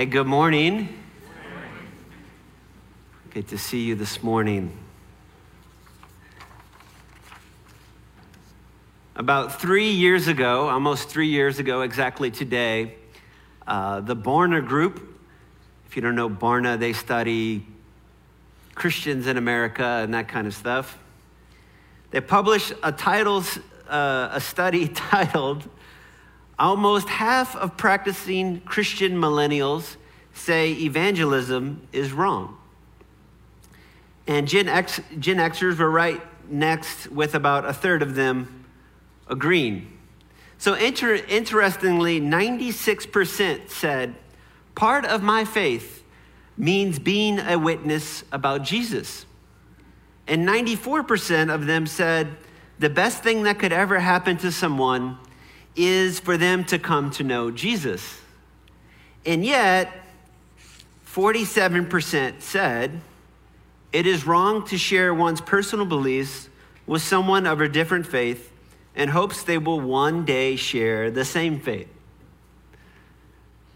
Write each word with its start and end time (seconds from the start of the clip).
Hey, 0.00 0.06
good 0.06 0.26
morning. 0.26 0.88
Good 3.34 3.48
to 3.48 3.58
see 3.58 3.82
you 3.82 3.94
this 3.94 4.22
morning. 4.22 4.72
About 9.14 9.60
three 9.60 9.90
years 9.90 10.26
ago, 10.26 10.70
almost 10.70 11.10
three 11.10 11.28
years 11.28 11.58
ago 11.58 11.82
exactly 11.82 12.30
today, 12.30 12.94
uh, 13.66 14.00
the 14.00 14.16
Barna 14.16 14.66
Group, 14.66 15.20
if 15.86 15.96
you 15.96 16.00
don't 16.00 16.14
know 16.14 16.30
Barna, 16.30 16.78
they 16.78 16.94
study 16.94 17.66
Christians 18.74 19.26
in 19.26 19.36
America 19.36 19.84
and 19.84 20.14
that 20.14 20.28
kind 20.28 20.46
of 20.46 20.54
stuff. 20.54 20.98
They 22.10 22.22
published 22.22 22.72
a, 22.82 22.90
titles, 22.90 23.58
uh, 23.86 24.30
a 24.32 24.40
study 24.40 24.88
titled 24.94 25.68
Almost 26.60 27.08
half 27.08 27.56
of 27.56 27.78
practicing 27.78 28.60
Christian 28.60 29.16
millennials 29.16 29.96
say 30.34 30.72
evangelism 30.72 31.88
is 31.90 32.12
wrong. 32.12 32.58
And 34.26 34.46
Gen, 34.46 34.68
X, 34.68 35.00
Gen 35.18 35.38
Xers 35.38 35.78
were 35.78 35.90
right 35.90 36.20
next, 36.50 37.10
with 37.10 37.34
about 37.34 37.64
a 37.64 37.72
third 37.72 38.02
of 38.02 38.14
them 38.14 38.66
agreeing. 39.26 39.90
So, 40.58 40.74
inter, 40.74 41.14
interestingly, 41.14 42.20
96% 42.20 43.70
said, 43.70 44.14
Part 44.74 45.06
of 45.06 45.22
my 45.22 45.46
faith 45.46 46.04
means 46.58 46.98
being 46.98 47.38
a 47.38 47.58
witness 47.58 48.22
about 48.32 48.64
Jesus. 48.64 49.24
And 50.26 50.46
94% 50.46 51.52
of 51.52 51.64
them 51.64 51.86
said, 51.86 52.36
The 52.78 52.90
best 52.90 53.22
thing 53.22 53.44
that 53.44 53.58
could 53.58 53.72
ever 53.72 53.98
happen 53.98 54.36
to 54.38 54.52
someone 54.52 55.16
is 55.76 56.20
for 56.20 56.36
them 56.36 56.64
to 56.64 56.78
come 56.78 57.10
to 57.12 57.24
know 57.24 57.50
Jesus. 57.50 58.20
And 59.24 59.44
yet, 59.44 59.92
47% 61.06 62.40
said 62.40 63.00
it 63.92 64.06
is 64.06 64.26
wrong 64.26 64.66
to 64.66 64.78
share 64.78 65.12
one's 65.12 65.40
personal 65.40 65.84
beliefs 65.84 66.48
with 66.86 67.02
someone 67.02 67.46
of 67.46 67.60
a 67.60 67.68
different 67.68 68.06
faith 68.06 68.52
and 68.94 69.10
hopes 69.10 69.42
they 69.42 69.58
will 69.58 69.80
one 69.80 70.24
day 70.24 70.56
share 70.56 71.10
the 71.10 71.24
same 71.24 71.60
faith. 71.60 71.88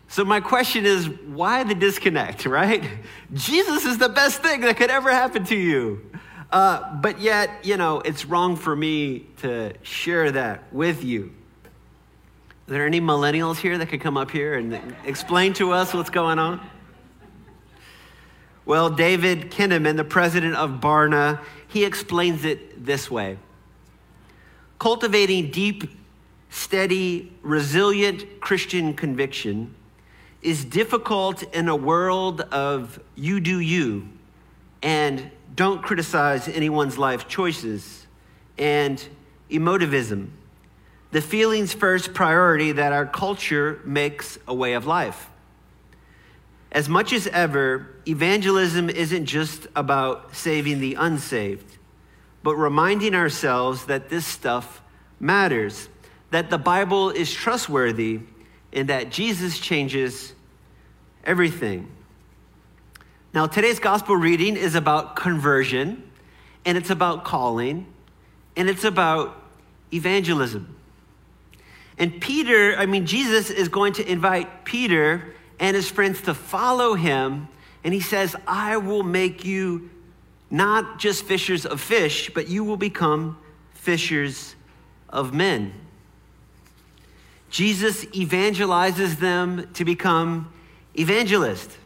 So, 0.08 0.24
my 0.24 0.40
question 0.40 0.86
is 0.86 1.08
why 1.08 1.64
the 1.64 1.74
disconnect, 1.74 2.46
right? 2.46 2.84
Jesus 3.32 3.84
is 3.84 3.98
the 3.98 4.08
best 4.08 4.42
thing 4.42 4.60
that 4.60 4.76
could 4.76 4.90
ever 4.90 5.10
happen 5.10 5.44
to 5.46 5.56
you. 5.56 6.08
Uh, 6.52 6.94
but 6.96 7.20
yet, 7.20 7.50
you 7.64 7.76
know, 7.76 8.00
it's 8.00 8.24
wrong 8.24 8.54
for 8.54 8.76
me 8.76 9.26
to 9.38 9.72
share 9.82 10.30
that 10.30 10.72
with 10.72 11.02
you. 11.02 11.32
Are 12.66 12.72
there 12.72 12.86
any 12.86 13.00
millennials 13.00 13.58
here 13.58 13.76
that 13.76 13.90
could 13.90 14.00
come 14.00 14.16
up 14.16 14.30
here 14.30 14.54
and 14.54 14.96
explain 15.04 15.52
to 15.54 15.72
us 15.72 15.92
what's 15.92 16.08
going 16.08 16.38
on? 16.38 16.66
Well, 18.64 18.88
David 18.88 19.50
Kinnaman, 19.50 19.96
the 19.96 20.04
president 20.04 20.54
of 20.54 20.80
Barna, 20.80 21.44
he 21.68 21.84
explains 21.84 22.46
it 22.46 22.86
this 22.86 23.10
way 23.10 23.36
Cultivating 24.78 25.50
deep, 25.50 25.90
steady, 26.48 27.30
resilient 27.42 28.40
Christian 28.40 28.94
conviction 28.94 29.74
is 30.40 30.64
difficult 30.64 31.42
in 31.54 31.68
a 31.68 31.76
world 31.76 32.40
of 32.40 32.98
you 33.14 33.40
do 33.40 33.60
you 33.60 34.08
and 34.82 35.30
don't 35.54 35.82
criticize 35.82 36.48
anyone's 36.48 36.96
life 36.96 37.28
choices 37.28 38.06
and 38.56 39.06
emotivism 39.50 40.28
the 41.14 41.22
feelings 41.22 41.72
first 41.72 42.12
priority 42.12 42.72
that 42.72 42.92
our 42.92 43.06
culture 43.06 43.80
makes 43.84 44.36
a 44.48 44.52
way 44.52 44.72
of 44.72 44.84
life. 44.84 45.30
As 46.72 46.88
much 46.88 47.12
as 47.12 47.28
ever, 47.28 47.86
evangelism 48.04 48.90
isn't 48.90 49.26
just 49.26 49.68
about 49.76 50.34
saving 50.34 50.80
the 50.80 50.96
unsaved, 50.96 51.78
but 52.42 52.56
reminding 52.56 53.14
ourselves 53.14 53.86
that 53.86 54.08
this 54.08 54.26
stuff 54.26 54.82
matters, 55.20 55.88
that 56.32 56.50
the 56.50 56.58
Bible 56.58 57.10
is 57.10 57.32
trustworthy, 57.32 58.18
and 58.72 58.88
that 58.88 59.10
Jesus 59.10 59.60
changes 59.60 60.32
everything. 61.22 61.92
Now, 63.32 63.46
today's 63.46 63.78
gospel 63.78 64.16
reading 64.16 64.56
is 64.56 64.74
about 64.74 65.14
conversion, 65.14 66.10
and 66.64 66.76
it's 66.76 66.90
about 66.90 67.24
calling, 67.24 67.86
and 68.56 68.68
it's 68.68 68.82
about 68.82 69.40
evangelism. 69.92 70.74
And 71.98 72.20
Peter, 72.20 72.76
I 72.76 72.86
mean, 72.86 73.06
Jesus 73.06 73.50
is 73.50 73.68
going 73.68 73.92
to 73.94 74.10
invite 74.10 74.64
Peter 74.64 75.34
and 75.60 75.76
his 75.76 75.88
friends 75.88 76.20
to 76.22 76.34
follow 76.34 76.94
him. 76.94 77.48
And 77.84 77.94
he 77.94 78.00
says, 78.00 78.34
I 78.46 78.76
will 78.78 79.02
make 79.02 79.44
you 79.44 79.90
not 80.50 80.98
just 80.98 81.24
fishers 81.24 81.66
of 81.66 81.80
fish, 81.80 82.30
but 82.34 82.48
you 82.48 82.64
will 82.64 82.76
become 82.76 83.38
fishers 83.74 84.54
of 85.08 85.32
men. 85.32 85.72
Jesus 87.50 88.04
evangelizes 88.06 89.18
them 89.18 89.70
to 89.74 89.84
become 89.84 90.52
evangelists. 90.98 91.76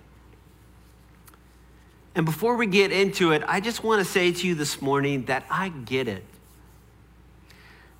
And 2.14 2.24
before 2.24 2.56
we 2.56 2.66
get 2.66 2.90
into 2.90 3.32
it, 3.32 3.42
I 3.46 3.60
just 3.60 3.84
want 3.84 4.04
to 4.04 4.10
say 4.10 4.32
to 4.32 4.46
you 4.46 4.54
this 4.54 4.80
morning 4.80 5.26
that 5.26 5.44
I 5.50 5.68
get 5.68 6.08
it 6.08 6.24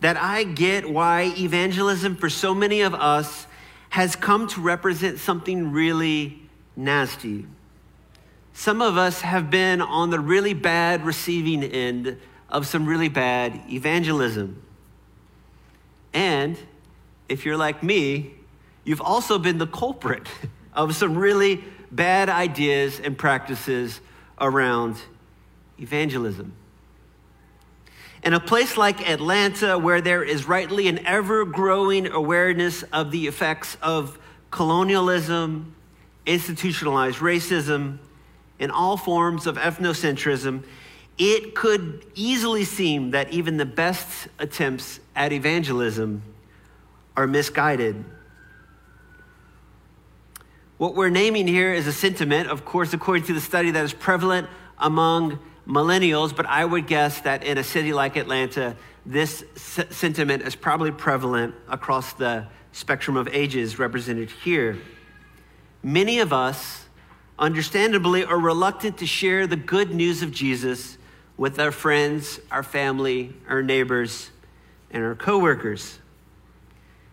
that 0.00 0.16
I 0.16 0.44
get 0.44 0.88
why 0.88 1.32
evangelism 1.36 2.16
for 2.16 2.31
so 2.31 2.54
many 2.54 2.82
of 2.82 2.94
us 2.94 3.47
has 3.91 4.14
come 4.14 4.47
to 4.48 4.60
represent 4.60 5.19
something 5.19 5.72
really 5.72 6.42
nasty. 6.76 7.47
Some 8.53 8.82
of 8.82 8.97
us 8.97 9.20
have 9.20 9.50
been 9.50 9.81
on 9.81 10.10
the 10.10 10.20
really 10.20 10.54
bad 10.54 11.04
receiving 11.04 11.62
end 11.64 12.19
of 12.48 12.66
some 12.66 12.86
really 12.86 13.09
bad 13.09 13.60
evangelism. 13.70 14.62
And 16.12 16.59
if 17.28 17.44
you're 17.44 17.56
like 17.56 17.82
me, 17.82 18.34
you've 18.84 19.00
also 19.00 19.38
been 19.38 19.59
the 19.59 19.66
culprit 19.66 20.26
of 20.72 20.94
some 20.97 21.16
really 21.16 21.65
bad 21.91 22.28
ideas 22.28 23.00
and 23.00 23.16
practices 23.16 24.00
around 24.41 24.97
evangelism. 25.80 26.53
In 28.22 28.34
a 28.34 28.40
place 28.40 28.76
like 28.76 29.08
Atlanta, 29.08 29.78
where 29.78 30.00
there 30.00 30.22
is 30.22 30.46
rightly 30.46 30.88
an 30.88 31.06
ever 31.06 31.44
growing 31.44 32.06
awareness 32.08 32.82
of 32.84 33.10
the 33.10 33.26
effects 33.26 33.76
of 33.80 34.18
colonialism, 34.50 35.74
institutionalized 36.26 37.18
racism, 37.18 37.98
and 38.58 38.72
all 38.72 38.96
forms 38.96 39.46
of 39.46 39.56
ethnocentrism, 39.56 40.64
it 41.16 41.54
could 41.54 42.04
easily 42.14 42.64
seem 42.64 43.10
that 43.12 43.30
even 43.30 43.56
the 43.56 43.66
best 43.66 44.28
attempts 44.38 45.00
at 45.14 45.32
evangelism 45.32 46.22
are 47.16 47.26
misguided. 47.26 48.04
What 50.76 50.94
we're 50.94 51.08
naming 51.08 51.48
here 51.48 51.72
is 51.72 51.88
a 51.88 51.92
sentiment, 51.92 52.48
of 52.48 52.64
course, 52.64 52.92
according 52.92 53.24
to 53.24 53.32
the 53.34 53.40
study 53.40 53.72
that 53.72 53.84
is 53.84 53.92
prevalent 53.92 54.48
among 54.78 55.40
millennials, 55.68 56.34
but 56.34 56.46
I 56.46 56.64
would 56.64 56.86
guess 56.86 57.20
that 57.20 57.44
in 57.44 57.58
a 57.58 57.64
city 57.64 57.92
like 57.92 58.16
Atlanta, 58.16 58.74
this 59.04 59.44
sentiment 59.90 60.42
is 60.42 60.54
probably 60.54 60.90
prevalent 60.90 61.54
across 61.68 62.14
the 62.14 62.46
spectrum 62.72 63.16
of 63.16 63.28
ages 63.28 63.78
represented 63.78 64.30
here. 64.30 64.78
Many 65.82 66.20
of 66.20 66.32
us, 66.32 66.86
understandably, 67.38 68.24
are 68.24 68.38
reluctant 68.38 68.98
to 68.98 69.06
share 69.06 69.46
the 69.46 69.56
good 69.56 69.94
news 69.94 70.22
of 70.22 70.32
Jesus 70.32 70.96
with 71.36 71.60
our 71.60 71.70
friends, 71.70 72.40
our 72.50 72.62
family, 72.62 73.34
our 73.48 73.62
neighbors, 73.62 74.30
and 74.90 75.04
our 75.04 75.14
coworkers. 75.14 75.98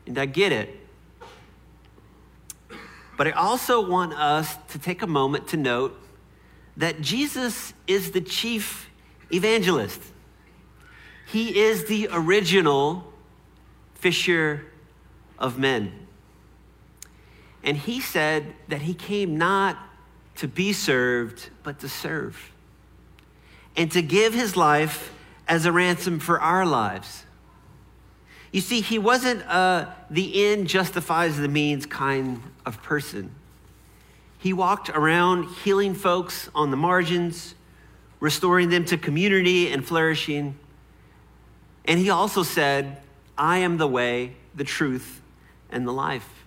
And 0.07 0.17
I 0.17 0.25
get 0.25 0.51
it. 0.51 0.79
But 3.17 3.27
I 3.27 3.31
also 3.31 3.87
want 3.87 4.13
us 4.13 4.57
to 4.69 4.79
take 4.79 5.01
a 5.01 5.07
moment 5.07 5.47
to 5.49 5.57
note 5.57 5.97
that 6.77 7.01
Jesus 7.01 7.73
is 7.87 8.11
the 8.11 8.21
chief 8.21 8.89
evangelist. 9.31 10.01
He 11.27 11.59
is 11.59 11.85
the 11.85 12.09
original 12.11 13.11
fisher 13.95 14.65
of 15.39 15.57
men. 15.57 16.07
And 17.63 17.77
he 17.77 17.99
said 17.99 18.53
that 18.67 18.83
he 18.83 18.93
came 18.93 19.37
not 19.37 19.77
to 20.35 20.47
be 20.47 20.73
served, 20.73 21.49
but 21.63 21.79
to 21.79 21.89
serve, 21.89 22.51
and 23.75 23.91
to 23.91 24.01
give 24.01 24.33
his 24.33 24.55
life 24.55 25.11
as 25.47 25.65
a 25.65 25.71
ransom 25.71 26.19
for 26.19 26.39
our 26.39 26.65
lives. 26.65 27.25
You 28.51 28.61
see, 28.61 28.81
he 28.81 28.99
wasn't 28.99 29.41
a 29.41 29.95
the 30.09 30.45
end 30.45 30.67
justifies 30.67 31.37
the 31.37 31.47
means 31.47 31.85
kind 31.85 32.41
of 32.65 32.81
person. 32.83 33.31
He 34.45 34.53
walked 34.53 34.89
around 34.89 35.45
healing 35.63 35.95
folks 35.95 36.51
on 36.53 36.69
the 36.69 36.77
margins, 36.77 37.55
restoring 38.19 38.69
them 38.69 38.85
to 38.85 38.95
community 38.95 39.71
and 39.71 39.83
flourishing. 39.83 40.55
And 41.85 41.99
he 41.99 42.11
also 42.11 42.43
said, 42.43 43.01
I 43.35 43.57
am 43.57 43.77
the 43.77 43.87
way, 43.87 44.35
the 44.53 44.63
truth, 44.63 45.19
and 45.71 45.87
the 45.87 45.91
life. 45.91 46.45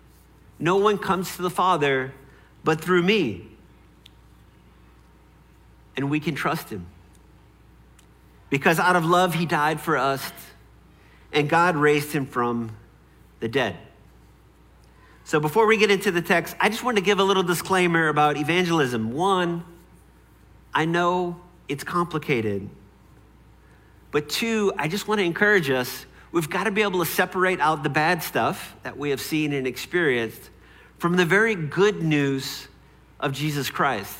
No 0.60 0.76
one 0.76 0.96
comes 0.96 1.34
to 1.34 1.42
the 1.42 1.50
Father 1.50 2.14
but 2.62 2.80
through 2.80 3.02
me. 3.02 3.48
And 5.96 6.08
we 6.08 6.20
can 6.20 6.36
trust 6.36 6.70
him. 6.70 6.86
Because 8.48 8.78
out 8.78 8.94
of 8.94 9.06
love, 9.06 9.34
he 9.34 9.44
died 9.44 9.80
for 9.80 9.96
us, 9.96 10.30
and 11.32 11.50
God 11.50 11.74
raised 11.74 12.12
him 12.12 12.26
from 12.26 12.76
the 13.40 13.48
dead. 13.48 13.76
So 15.28 15.38
before 15.40 15.66
we 15.66 15.76
get 15.76 15.90
into 15.90 16.10
the 16.10 16.22
text, 16.22 16.56
I 16.58 16.70
just 16.70 16.82
want 16.82 16.96
to 16.96 17.02
give 17.02 17.18
a 17.18 17.22
little 17.22 17.42
disclaimer 17.42 18.08
about 18.08 18.38
evangelism. 18.38 19.12
One, 19.12 19.62
I 20.72 20.86
know 20.86 21.38
it's 21.68 21.84
complicated. 21.84 22.66
But 24.10 24.30
two, 24.30 24.72
I 24.78 24.88
just 24.88 25.06
want 25.06 25.18
to 25.18 25.24
encourage 25.26 25.68
us 25.68 26.06
we've 26.32 26.48
got 26.48 26.64
to 26.64 26.70
be 26.70 26.80
able 26.80 27.04
to 27.04 27.10
separate 27.10 27.60
out 27.60 27.82
the 27.82 27.90
bad 27.90 28.22
stuff 28.22 28.74
that 28.84 28.96
we 28.96 29.10
have 29.10 29.20
seen 29.20 29.52
and 29.52 29.66
experienced 29.66 30.48
from 30.96 31.16
the 31.16 31.26
very 31.26 31.54
good 31.54 32.02
news 32.02 32.66
of 33.20 33.32
Jesus 33.32 33.68
Christ. 33.68 34.18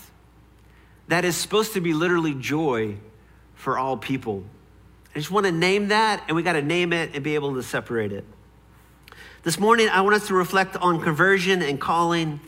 That 1.06 1.25
is 1.25 1.38
supposed 1.38 1.72
to 1.72 1.81
be 1.81 1.94
literally 1.94 2.34
joy 2.34 2.99
for 3.55 3.78
all 3.78 3.96
people. 3.96 4.44
I 5.14 5.20
just 5.20 5.31
want 5.31 5.46
to 5.46 5.52
name 5.52 5.88
that, 5.88 6.22
and 6.28 6.37
we 6.37 6.43
got 6.43 6.52
to 6.52 6.60
name 6.60 6.93
it 6.93 7.12
and 7.14 7.25
be 7.25 7.34
able 7.34 7.55
to 7.55 7.62
separate 7.62 8.12
it. 8.12 8.26
This 9.44 9.61
morning, 9.61 9.88
I 9.88 10.00
want 10.00 10.17
us 10.17 10.26
to 10.26 10.35
reflect 10.35 10.76
on 10.76 11.00
conversion 11.00 11.62
and 11.62 11.81
calling 11.81 12.40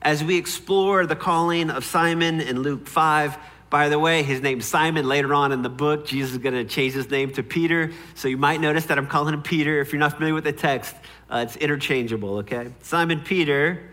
as 0.00 0.24
we 0.24 0.38
explore 0.38 1.04
the 1.04 1.14
calling 1.14 1.68
of 1.68 1.84
Simon 1.84 2.40
in 2.40 2.62
Luke 2.62 2.86
5. 2.86 3.36
By 3.68 3.90
the 3.90 3.98
way, 3.98 4.22
his 4.22 4.40
name's 4.40 4.64
Simon. 4.64 5.06
Later 5.06 5.34
on 5.34 5.52
in 5.52 5.60
the 5.60 5.68
book, 5.68 6.06
Jesus 6.06 6.32
is 6.32 6.38
going 6.38 6.54
to 6.54 6.64
change 6.64 6.94
his 6.94 7.10
name 7.10 7.32
to 7.34 7.42
Peter. 7.42 7.92
So 8.14 8.28
you 8.28 8.38
might 8.38 8.62
notice 8.62 8.86
that 8.86 8.96
I'm 8.96 9.06
calling 9.06 9.34
him 9.34 9.42
Peter. 9.42 9.78
If 9.82 9.92
you're 9.92 10.00
not 10.00 10.14
familiar 10.14 10.32
with 10.32 10.44
the 10.44 10.54
text, 10.54 10.96
uh, 11.28 11.44
it's 11.46 11.56
interchangeable, 11.56 12.38
okay? 12.38 12.72
Simon 12.80 13.20
Peter. 13.20 13.90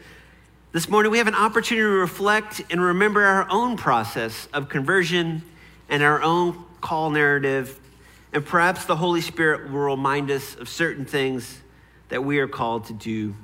This 0.71 0.87
morning, 0.87 1.11
we 1.11 1.17
have 1.17 1.27
an 1.27 1.35
opportunity 1.35 1.83
to 1.83 1.89
reflect 1.89 2.61
and 2.69 2.81
remember 2.81 3.25
our 3.25 3.51
own 3.51 3.75
process 3.75 4.47
of 4.53 4.69
conversion 4.69 5.43
and 5.89 6.01
our 6.01 6.21
own 6.21 6.63
call 6.79 7.09
narrative. 7.09 7.77
And 8.31 8.45
perhaps 8.45 8.85
the 8.85 8.95
Holy 8.95 9.21
Spirit 9.21 9.69
will 9.69 9.81
remind 9.81 10.31
us 10.31 10.55
of 10.55 10.69
certain 10.69 11.03
things 11.03 11.61
that 12.09 12.23
we 12.23 12.39
are 12.39 12.47
called 12.47 12.85
to 12.85 12.93
do 12.93 13.35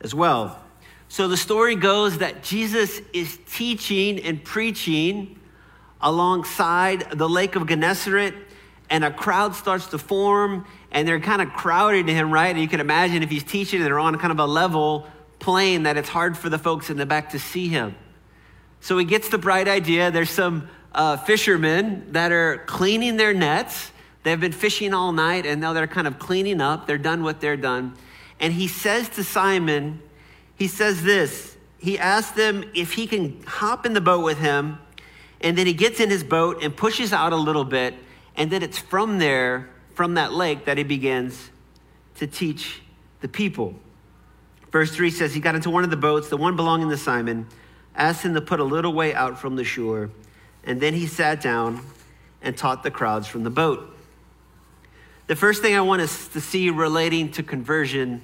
as 0.00 0.14
well. 0.14 0.60
So 1.08 1.28
the 1.28 1.36
story 1.36 1.76
goes 1.76 2.18
that 2.18 2.42
Jesus 2.42 3.00
is 3.12 3.38
teaching 3.50 4.20
and 4.20 4.42
preaching 4.42 5.38
alongside 6.00 7.10
the 7.12 7.28
lake 7.28 7.56
of 7.56 7.66
Gennesaret, 7.66 8.34
and 8.90 9.04
a 9.04 9.10
crowd 9.10 9.54
starts 9.54 9.86
to 9.88 9.98
form, 9.98 10.66
and 10.90 11.08
they're 11.08 11.20
kind 11.20 11.40
of 11.40 11.50
crowded 11.50 12.06
to 12.06 12.12
him, 12.12 12.30
right? 12.30 12.50
And 12.50 12.60
you 12.60 12.68
can 12.68 12.80
imagine 12.80 13.22
if 13.22 13.30
he's 13.30 13.44
teaching, 13.44 13.80
and 13.80 13.86
they're 13.86 13.98
on 13.98 14.18
kind 14.18 14.32
of 14.32 14.38
a 14.38 14.46
level 14.46 15.06
plane 15.38 15.84
that 15.84 15.96
it's 15.96 16.08
hard 16.08 16.36
for 16.36 16.48
the 16.48 16.58
folks 16.58 16.90
in 16.90 16.96
the 16.96 17.06
back 17.06 17.30
to 17.30 17.38
see 17.38 17.68
him. 17.68 17.94
So 18.80 18.98
he 18.98 19.04
gets 19.04 19.30
the 19.30 19.38
bright 19.38 19.66
idea. 19.66 20.10
There's 20.10 20.30
some 20.30 20.68
uh, 20.94 21.16
fishermen 21.16 22.12
that 22.12 22.32
are 22.32 22.58
cleaning 22.66 23.16
their 23.16 23.32
nets 23.32 23.90
They've 24.24 24.40
been 24.40 24.52
fishing 24.52 24.92
all 24.92 25.12
night 25.12 25.46
and 25.46 25.60
now 25.60 25.74
they're 25.74 25.86
kind 25.86 26.06
of 26.06 26.18
cleaning 26.18 26.60
up. 26.60 26.86
They're 26.86 26.98
done 26.98 27.22
what 27.22 27.40
they're 27.40 27.56
done. 27.56 27.94
And 28.40 28.52
he 28.52 28.66
says 28.66 29.08
to 29.10 29.22
Simon, 29.22 30.02
he 30.56 30.66
says 30.66 31.02
this. 31.02 31.56
He 31.78 31.98
asks 31.98 32.32
them 32.32 32.64
if 32.74 32.94
he 32.94 33.06
can 33.06 33.42
hop 33.46 33.84
in 33.84 33.92
the 33.92 34.00
boat 34.00 34.24
with 34.24 34.38
him. 34.38 34.78
And 35.42 35.58
then 35.58 35.66
he 35.66 35.74
gets 35.74 36.00
in 36.00 36.08
his 36.08 36.24
boat 36.24 36.62
and 36.62 36.74
pushes 36.74 37.12
out 37.12 37.34
a 37.34 37.36
little 37.36 37.64
bit. 37.64 37.94
And 38.34 38.50
then 38.50 38.62
it's 38.62 38.78
from 38.78 39.18
there, 39.18 39.68
from 39.92 40.14
that 40.14 40.32
lake, 40.32 40.64
that 40.64 40.78
he 40.78 40.84
begins 40.84 41.50
to 42.16 42.26
teach 42.26 42.80
the 43.20 43.28
people. 43.28 43.74
Verse 44.72 44.90
3 44.94 45.10
says, 45.10 45.34
He 45.34 45.40
got 45.40 45.54
into 45.54 45.68
one 45.68 45.84
of 45.84 45.90
the 45.90 45.96
boats, 45.96 46.30
the 46.30 46.36
one 46.38 46.56
belonging 46.56 46.88
to 46.88 46.96
Simon, 46.96 47.46
asked 47.94 48.24
him 48.24 48.34
to 48.34 48.40
put 48.40 48.58
a 48.58 48.64
little 48.64 48.94
way 48.94 49.14
out 49.14 49.38
from 49.38 49.54
the 49.54 49.64
shore. 49.64 50.10
And 50.64 50.80
then 50.80 50.94
he 50.94 51.06
sat 51.06 51.42
down 51.42 51.84
and 52.40 52.56
taught 52.56 52.82
the 52.82 52.90
crowds 52.90 53.26
from 53.26 53.44
the 53.44 53.50
boat. 53.50 53.93
The 55.26 55.36
first 55.36 55.62
thing 55.62 55.74
I 55.74 55.80
want 55.80 56.02
us 56.02 56.28
to 56.28 56.40
see 56.40 56.68
relating 56.68 57.30
to 57.32 57.42
conversion 57.42 58.20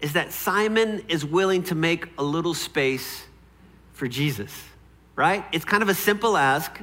is 0.00 0.14
that 0.14 0.32
Simon 0.32 1.04
is 1.08 1.24
willing 1.24 1.62
to 1.64 1.74
make 1.74 2.08
a 2.18 2.24
little 2.24 2.54
space 2.54 3.24
for 3.92 4.08
Jesus, 4.08 4.52
right? 5.14 5.44
It's 5.52 5.64
kind 5.64 5.82
of 5.82 5.88
a 5.88 5.94
simple 5.94 6.36
ask, 6.36 6.80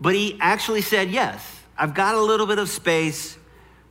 but 0.00 0.14
he 0.14 0.38
actually 0.40 0.82
said, 0.82 1.10
Yes, 1.10 1.44
I've 1.76 1.94
got 1.94 2.14
a 2.14 2.20
little 2.20 2.46
bit 2.46 2.58
of 2.58 2.68
space 2.68 3.36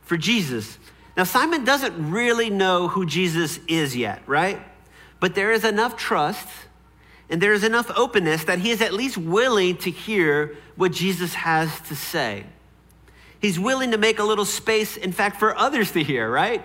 for 0.02 0.16
Jesus. 0.16 0.78
Now, 1.16 1.24
Simon 1.24 1.64
doesn't 1.64 2.10
really 2.10 2.50
know 2.50 2.88
who 2.88 3.04
Jesus 3.04 3.58
is 3.68 3.96
yet, 3.96 4.22
right? 4.26 4.60
But 5.20 5.34
there 5.34 5.52
is 5.52 5.64
enough 5.64 5.96
trust 5.96 6.46
and 7.28 7.40
there 7.40 7.52
is 7.52 7.64
enough 7.64 7.90
openness 7.96 8.44
that 8.44 8.60
he 8.60 8.70
is 8.70 8.80
at 8.80 8.92
least 8.92 9.18
willing 9.18 9.76
to 9.78 9.90
hear 9.90 10.56
what 10.76 10.92
Jesus 10.92 11.34
has 11.34 11.80
to 11.88 11.96
say. 11.96 12.44
He's 13.46 13.60
willing 13.60 13.92
to 13.92 13.96
make 13.96 14.18
a 14.18 14.24
little 14.24 14.44
space, 14.44 14.96
in 14.96 15.12
fact, 15.12 15.38
for 15.38 15.56
others 15.56 15.92
to 15.92 16.02
hear, 16.02 16.28
right? 16.28 16.64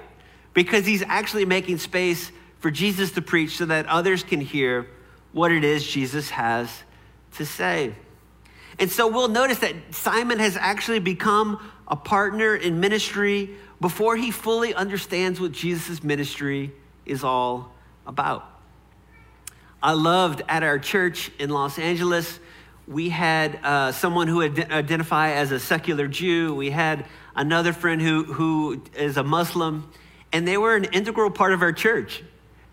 Because 0.55 0.83
he's 0.83 1.03
actually 1.03 1.45
making 1.45 1.77
space 1.77 2.31
for 2.57 2.71
Jesus 2.71 3.11
to 3.11 3.21
preach 3.21 3.57
so 3.57 3.65
that 3.65 3.85
others 3.85 4.23
can 4.23 4.41
hear 4.41 4.87
what 5.31 5.51
it 5.51 5.63
is 5.63 5.85
Jesus 5.85 6.31
has 6.31 6.71
to 7.33 7.45
say. 7.45 7.93
And 8.79 8.89
so 8.89 9.07
we'll 9.07 9.27
notice 9.27 9.59
that 9.59 9.75
Simon 9.91 10.39
has 10.39 10.57
actually 10.57 10.97
become 10.97 11.59
a 11.87 11.95
partner 11.95 12.55
in 12.55 12.79
ministry 12.79 13.51
before 13.79 14.15
he 14.15 14.31
fully 14.31 14.73
understands 14.73 15.39
what 15.39 15.51
Jesus' 15.51 16.03
ministry 16.03 16.73
is 17.05 17.23
all 17.23 17.75
about. 18.07 18.43
I 19.83 19.91
loved 19.91 20.41
at 20.49 20.63
our 20.63 20.79
church 20.79 21.29
in 21.37 21.51
Los 21.51 21.77
Angeles 21.77 22.39
we 22.91 23.09
had 23.09 23.57
uh, 23.63 23.91
someone 23.93 24.27
who 24.27 24.37
would 24.37 24.59
identify 24.69 25.31
as 25.31 25.51
a 25.51 25.59
secular 25.59 26.07
Jew. 26.07 26.53
We 26.53 26.71
had 26.71 27.05
another 27.35 27.71
friend 27.71 28.01
who, 28.01 28.25
who 28.25 28.83
is 28.95 29.15
a 29.15 29.23
Muslim, 29.23 29.89
and 30.33 30.45
they 30.45 30.57
were 30.57 30.75
an 30.75 30.83
integral 30.85 31.31
part 31.31 31.53
of 31.53 31.61
our 31.61 31.71
church. 31.71 32.21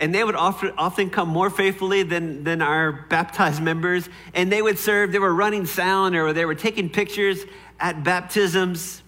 And 0.00 0.14
they 0.14 0.22
would 0.22 0.34
often, 0.34 0.72
often 0.76 1.10
come 1.10 1.28
more 1.28 1.50
faithfully 1.50 2.02
than, 2.02 2.44
than 2.44 2.62
our 2.62 2.92
baptized 2.92 3.62
members. 3.62 4.08
And 4.34 4.50
they 4.50 4.62
would 4.62 4.78
serve, 4.78 5.10
they 5.12 5.18
were 5.18 5.34
running 5.34 5.66
sound 5.66 6.14
or 6.14 6.32
they 6.32 6.44
were 6.44 6.54
taking 6.54 6.88
pictures 6.88 7.44
at 7.80 8.04
baptisms. 8.04 9.02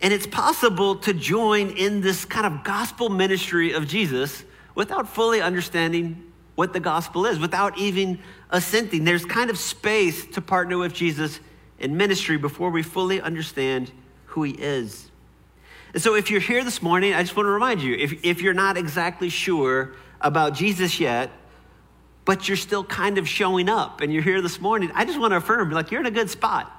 And 0.00 0.12
it's 0.12 0.26
possible 0.26 0.96
to 0.96 1.12
join 1.12 1.70
in 1.70 2.00
this 2.00 2.24
kind 2.24 2.46
of 2.46 2.64
gospel 2.64 3.08
ministry 3.08 3.72
of 3.72 3.88
Jesus 3.88 4.44
without 4.74 5.08
fully 5.08 5.40
understanding 5.40 6.31
what 6.54 6.72
the 6.72 6.80
gospel 6.80 7.26
is, 7.26 7.38
without 7.38 7.78
even 7.78 8.18
assenting. 8.50 9.04
There's 9.04 9.24
kind 9.24 9.50
of 9.50 9.58
space 9.58 10.26
to 10.28 10.40
partner 10.40 10.78
with 10.78 10.92
Jesus 10.92 11.40
in 11.78 11.96
ministry 11.96 12.36
before 12.36 12.70
we 12.70 12.82
fully 12.82 13.20
understand 13.20 13.90
who 14.26 14.42
he 14.42 14.52
is. 14.52 15.10
And 15.94 16.02
so, 16.02 16.14
if 16.14 16.30
you're 16.30 16.40
here 16.40 16.64
this 16.64 16.80
morning, 16.82 17.12
I 17.14 17.22
just 17.22 17.36
want 17.36 17.46
to 17.46 17.50
remind 17.50 17.82
you 17.82 17.94
if, 17.94 18.24
if 18.24 18.40
you're 18.40 18.54
not 18.54 18.76
exactly 18.76 19.28
sure 19.28 19.94
about 20.20 20.54
Jesus 20.54 21.00
yet, 21.00 21.30
but 22.24 22.48
you're 22.48 22.56
still 22.56 22.84
kind 22.84 23.18
of 23.18 23.28
showing 23.28 23.68
up 23.68 24.00
and 24.00 24.12
you're 24.12 24.22
here 24.22 24.40
this 24.40 24.60
morning, 24.60 24.90
I 24.94 25.04
just 25.04 25.18
want 25.18 25.32
to 25.32 25.36
affirm 25.36 25.70
like, 25.70 25.90
you're 25.90 26.00
in 26.00 26.06
a 26.06 26.10
good 26.10 26.30
spot. 26.30 26.70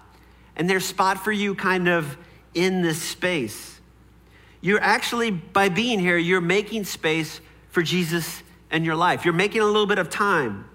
And 0.56 0.70
there's 0.70 0.86
spot 0.86 1.24
for 1.24 1.32
you 1.32 1.56
kind 1.56 1.90
of 1.90 2.18
in 2.54 2.82
this 2.82 3.02
space. 3.02 3.80
You're 4.62 4.82
actually, 4.82 5.32
by 5.32 5.70
being 5.70 6.00
here, 6.00 6.18
you're 6.18 6.42
making 6.42 6.86
space 6.86 7.42
for 7.70 7.82
Jesus 7.82 8.43
in 8.74 8.84
your 8.84 8.96
life. 8.96 9.24
You're 9.24 9.34
making 9.34 9.62
a 9.62 9.66
little 9.66 9.86
bit 9.86 10.00
of 10.00 10.10
time. 10.10 10.66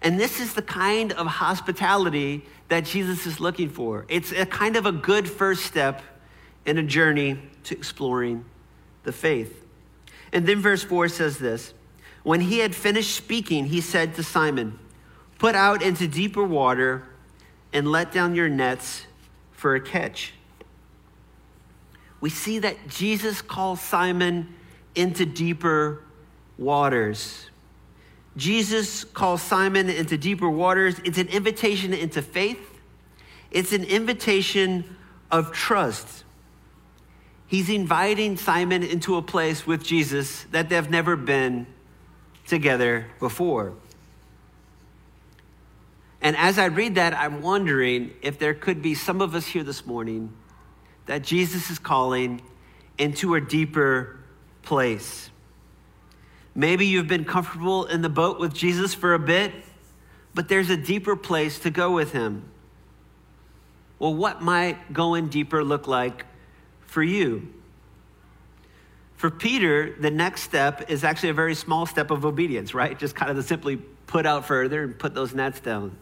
And 0.00 0.18
this 0.18 0.40
is 0.40 0.54
the 0.54 0.62
kind 0.62 1.12
of 1.12 1.26
hospitality 1.26 2.44
that 2.68 2.84
Jesus 2.84 3.26
is 3.26 3.40
looking 3.40 3.68
for. 3.68 4.06
It's 4.08 4.32
a 4.32 4.46
kind 4.46 4.76
of 4.76 4.86
a 4.86 4.92
good 4.92 5.28
first 5.28 5.64
step 5.64 6.00
in 6.64 6.78
a 6.78 6.82
journey 6.82 7.38
to 7.64 7.76
exploring 7.76 8.44
the 9.02 9.12
faith. 9.12 9.64
And 10.32 10.46
then 10.46 10.60
verse 10.60 10.82
4 10.82 11.08
says 11.08 11.38
this 11.38 11.74
When 12.22 12.40
he 12.40 12.60
had 12.60 12.74
finished 12.74 13.14
speaking, 13.14 13.66
he 13.66 13.80
said 13.80 14.14
to 14.14 14.22
Simon, 14.22 14.78
Put 15.38 15.54
out 15.54 15.82
into 15.82 16.06
deeper 16.06 16.44
water 16.44 17.02
and 17.72 17.90
let 17.90 18.12
down 18.12 18.34
your 18.34 18.48
nets 18.48 19.06
for 19.50 19.74
a 19.74 19.80
catch. 19.80 20.32
We 22.20 22.30
see 22.30 22.60
that 22.60 22.76
Jesus 22.88 23.42
calls 23.42 23.80
Simon 23.80 24.54
into 24.94 25.26
deeper 25.26 26.04
waters. 26.58 27.50
Jesus 28.36 29.04
calls 29.04 29.42
Simon 29.42 29.90
into 29.90 30.16
deeper 30.16 30.48
waters. 30.48 30.98
It's 31.04 31.18
an 31.18 31.28
invitation 31.28 31.92
into 31.92 32.22
faith, 32.22 32.80
it's 33.50 33.72
an 33.72 33.84
invitation 33.84 34.96
of 35.30 35.52
trust. 35.52 36.24
He's 37.46 37.68
inviting 37.68 38.38
Simon 38.38 38.82
into 38.82 39.16
a 39.16 39.22
place 39.22 39.66
with 39.66 39.84
Jesus 39.84 40.44
that 40.52 40.70
they've 40.70 40.88
never 40.88 41.16
been 41.16 41.66
together 42.46 43.06
before. 43.20 43.74
And 46.22 46.36
as 46.36 46.58
I 46.58 46.66
read 46.66 46.94
that, 46.94 47.12
I'm 47.12 47.42
wondering 47.42 48.12
if 48.22 48.38
there 48.38 48.54
could 48.54 48.80
be 48.80 48.94
some 48.94 49.20
of 49.20 49.34
us 49.34 49.46
here 49.46 49.64
this 49.64 49.84
morning 49.84 50.32
that 51.06 51.22
Jesus 51.22 51.68
is 51.68 51.78
calling 51.78 52.40
into 52.96 53.34
a 53.34 53.40
deeper 53.40 54.18
place. 54.62 55.28
Maybe 56.54 56.86
you've 56.86 57.08
been 57.08 57.24
comfortable 57.24 57.86
in 57.86 58.02
the 58.02 58.08
boat 58.08 58.38
with 58.38 58.52
Jesus 58.52 58.92
for 58.92 59.14
a 59.14 59.18
bit, 59.18 59.52
but 60.34 60.48
there's 60.48 60.70
a 60.70 60.76
deeper 60.76 61.16
place 61.16 61.58
to 61.60 61.70
go 61.70 61.92
with 61.92 62.12
him. 62.12 62.44
Well, 63.98 64.14
what 64.14 64.42
might 64.42 64.92
going 64.92 65.28
deeper 65.28 65.62
look 65.64 65.86
like 65.86 66.26
for 66.86 67.02
you? 67.02 67.48
For 69.16 69.30
Peter, 69.30 69.94
the 70.00 70.10
next 70.10 70.42
step 70.42 70.90
is 70.90 71.04
actually 71.04 71.28
a 71.28 71.34
very 71.34 71.54
small 71.54 71.86
step 71.86 72.10
of 72.10 72.24
obedience, 72.24 72.74
right? 72.74 72.98
Just 72.98 73.14
kind 73.14 73.30
of 73.30 73.36
to 73.36 73.42
simply 73.42 73.76
put 73.76 74.26
out 74.26 74.44
further 74.44 74.82
and 74.82 74.98
put 74.98 75.14
those 75.14 75.32
nets 75.32 75.60
down. 75.60 75.96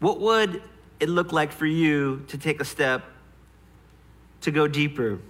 What 0.00 0.18
would 0.20 0.62
it 0.98 1.08
look 1.08 1.32
like 1.32 1.52
for 1.52 1.66
you 1.66 2.24
to 2.28 2.36
take 2.36 2.60
a 2.60 2.64
step 2.64 3.04
to 4.40 4.50
go 4.50 4.66
deeper? 4.66 5.20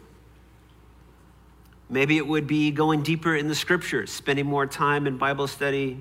Maybe 1.91 2.19
it 2.19 2.27
would 2.27 2.47
be 2.47 2.71
going 2.71 3.03
deeper 3.03 3.35
in 3.35 3.49
the 3.49 3.55
scriptures, 3.55 4.13
spending 4.13 4.47
more 4.47 4.65
time 4.65 5.09
in 5.09 5.19
Bible 5.19 5.49
study. 5.49 5.99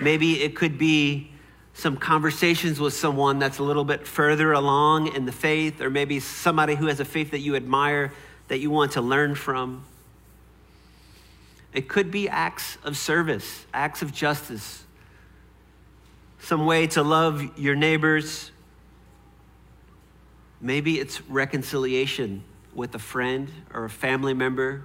Maybe 0.00 0.42
it 0.42 0.56
could 0.56 0.76
be 0.76 1.30
some 1.72 1.96
conversations 1.96 2.80
with 2.80 2.94
someone 2.94 3.38
that's 3.38 3.58
a 3.58 3.62
little 3.62 3.84
bit 3.84 4.08
further 4.08 4.52
along 4.52 5.14
in 5.14 5.24
the 5.24 5.32
faith, 5.32 5.80
or 5.80 5.88
maybe 5.88 6.18
somebody 6.18 6.74
who 6.74 6.88
has 6.88 6.98
a 6.98 7.04
faith 7.04 7.30
that 7.30 7.38
you 7.38 7.54
admire 7.54 8.12
that 8.48 8.58
you 8.58 8.72
want 8.72 8.92
to 8.92 9.00
learn 9.00 9.36
from. 9.36 9.84
It 11.72 11.88
could 11.88 12.10
be 12.10 12.28
acts 12.28 12.76
of 12.82 12.96
service, 12.96 13.66
acts 13.72 14.02
of 14.02 14.12
justice, 14.12 14.82
some 16.40 16.66
way 16.66 16.88
to 16.88 17.04
love 17.04 17.56
your 17.56 17.76
neighbors. 17.76 18.50
Maybe 20.60 20.98
it's 20.98 21.20
reconciliation 21.22 22.42
with 22.78 22.94
a 22.94 22.98
friend 22.98 23.50
or 23.74 23.84
a 23.84 23.90
family 23.90 24.32
member, 24.32 24.84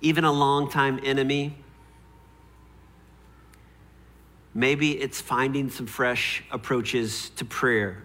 even 0.00 0.24
a 0.24 0.32
longtime 0.32 0.98
enemy. 1.04 1.54
Maybe 4.54 4.92
it's 4.98 5.20
finding 5.20 5.68
some 5.68 5.86
fresh 5.86 6.42
approaches 6.50 7.28
to 7.36 7.44
prayer. 7.44 8.02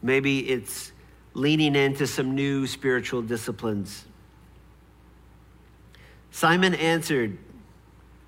Maybe 0.00 0.48
it's 0.48 0.92
leaning 1.34 1.74
into 1.74 2.06
some 2.06 2.36
new 2.36 2.68
spiritual 2.68 3.22
disciplines. 3.22 4.04
Simon 6.30 6.74
answered, 6.74 7.36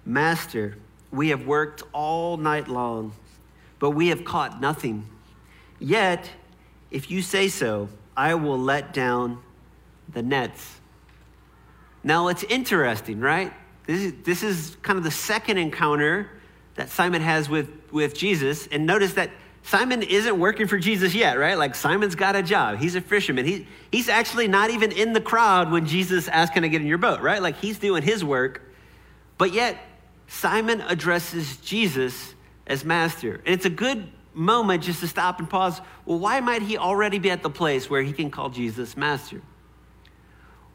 Master, 0.05 0.77
we 1.13 1.29
have 1.29 1.47
worked 1.47 1.85
all 1.93 2.37
night 2.37 2.67
long, 2.67 3.13
but 3.79 3.91
we 3.91 4.09
have 4.09 4.25
caught 4.25 4.61
nothing. 4.61 5.07
Yet, 5.79 6.29
if 6.91 7.13
you 7.13 7.23
say 7.23 7.49
so, 7.49 7.89
I 8.17 8.35
will 8.35 8.59
let 8.59 8.93
down 8.93 9.43
the 10.13 10.23
nets. 10.23 10.81
Now, 12.03 12.29
it's 12.29 12.45
interesting, 12.45 13.21
right? 13.21 13.53
This 13.87 14.03
is, 14.03 14.15
this 14.25 14.43
is 14.43 14.77
kind 14.83 14.97
of 14.97 15.05
the 15.05 15.11
second 15.11 15.59
encounter 15.59 16.31
that 16.77 16.89
Simon 16.89 17.23
has 17.23 17.49
with, 17.49 17.69
with 17.91 18.15
Jesus. 18.15 18.67
And 18.69 18.87
notice 18.87 19.15
that 19.15 19.31
Simon 19.63 20.03
isn't 20.03 20.39
working 20.39 20.69
for 20.69 20.79
Jesus 20.79 21.15
yet, 21.15 21.39
right? 21.39 21.59
Like 21.59 21.75
Simon's 21.75 22.15
got 22.15 22.37
a 22.37 22.43
job. 22.43 22.79
He's 22.79 22.95
a 22.95 23.01
fisherman. 23.01 23.45
He, 23.45 23.67
he's 23.91 24.09
actually 24.09 24.47
not 24.47 24.71
even 24.71 24.93
in 24.93 25.13
the 25.13 25.21
crowd 25.21 25.73
when 25.73 25.87
Jesus 25.87 26.29
asks, 26.29 26.55
Can 26.55 26.63
I 26.63 26.69
get 26.69 26.81
in 26.81 26.87
your 26.87 26.99
boat, 26.99 27.21
right? 27.21 27.43
Like 27.43 27.57
he's 27.57 27.79
doing 27.79 28.05
his 28.05 28.25
work. 28.25 28.63
But 29.39 29.53
yet, 29.53 29.77
Simon 30.29 30.81
addresses 30.83 31.57
Jesus 31.59 32.35
as 32.67 32.85
master. 32.85 33.43
And 33.45 33.55
it's 33.55 33.65
a 33.65 33.71
good 33.71 34.09
moment 34.37 34.83
just 34.83 35.01
to 35.01 35.09
stop 35.09 35.39
and 35.39 35.49
pause. 35.49 35.81
Well, 36.05 36.19
why 36.19 36.41
might 36.41 36.63
he 36.63 36.77
already 36.77 37.19
be 37.19 37.31
at 37.31 37.43
the 37.43 37.51
place 37.51 37.89
where 37.89 38.03
he 38.03 38.13
can 38.13 38.31
call 38.31 38.51
Jesus 38.51 38.97
master? 38.97 39.41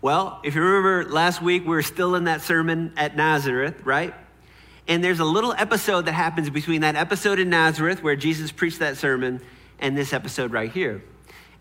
Well, 0.02 0.40
if 0.44 0.56
you 0.56 0.62
remember 0.62 1.10
last 1.10 1.42
week, 1.44 1.62
we 1.62 1.70
were 1.70 1.84
still 1.84 2.16
in 2.16 2.24
that 2.24 2.42
sermon 2.42 2.92
at 2.98 3.16
Nazareth, 3.16 3.86
right? 3.86 4.16
And 4.88 5.04
there's 5.04 5.20
a 5.20 5.26
little 5.26 5.54
episode 5.54 6.08
that 6.08 6.14
happens 6.14 6.50
between 6.50 6.82
that 6.82 6.96
episode 6.96 7.40
in 7.40 7.50
Nazareth 7.50 8.02
where 8.02 8.16
Jesus 8.16 8.52
preached 8.52 8.80
that 8.80 8.98
sermon 8.98 9.40
and 9.80 9.96
this 9.96 10.12
episode 10.12 10.52
right 10.52 10.72
here. 10.72 11.04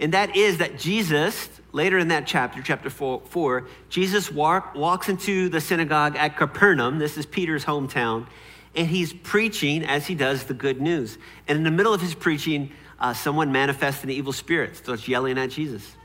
And 0.01 0.15
that 0.15 0.35
is 0.35 0.59
that 0.59 0.79
Jesus, 0.79 1.51
later 1.73 1.99
in 1.99 2.09
that 2.09 2.27
chapter, 2.27 2.63
chapter 2.63 2.89
four, 2.89 3.21
four 3.27 3.67
Jesus 3.91 4.33
walk, 4.33 4.75
walks 4.75 5.11
into 5.11 5.51
the 5.51 5.61
synagogue 5.61 6.17
at 6.17 6.39
Capernaum. 6.39 6.99
This 6.99 7.19
is 7.19 7.27
Peter's 7.27 7.67
hometown. 7.67 8.27
And 8.75 8.87
he's 8.87 9.13
preaching, 9.13 9.85
as 9.85 10.07
he 10.07 10.15
does, 10.15 10.45
the 10.45 10.55
good 10.55 10.81
news. 10.81 11.19
And 11.49 11.59
in 11.59 11.65
the 11.65 11.71
middle 11.71 11.93
of 11.93 12.01
his 12.01 12.15
preaching, 12.15 12.73
uh, 13.01 13.15
someone 13.15 13.51
manifests 13.51 14.05
an 14.05 14.11
evil 14.11 14.33
spirit, 14.33 14.77
starts 14.77 15.09
yelling 15.09 15.39
at 15.39 15.51
Jesus. 15.51 15.97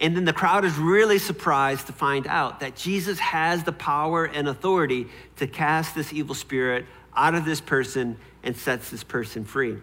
And 0.00 0.16
then 0.16 0.24
the 0.24 0.32
crowd 0.32 0.64
is 0.64 0.76
really 0.76 1.18
surprised 1.18 1.86
to 1.86 1.92
find 1.92 2.26
out 2.26 2.60
that 2.60 2.76
Jesus 2.76 3.18
has 3.18 3.64
the 3.64 3.72
power 3.72 4.26
and 4.26 4.48
authority 4.48 5.08
to 5.36 5.46
cast 5.46 5.94
this 5.94 6.12
evil 6.12 6.34
spirit 6.34 6.84
out 7.14 7.34
of 7.34 7.44
this 7.44 7.60
person 7.60 8.18
and 8.42 8.56
sets 8.56 8.90
this 8.90 9.02
person 9.02 9.44
free. 9.44 9.78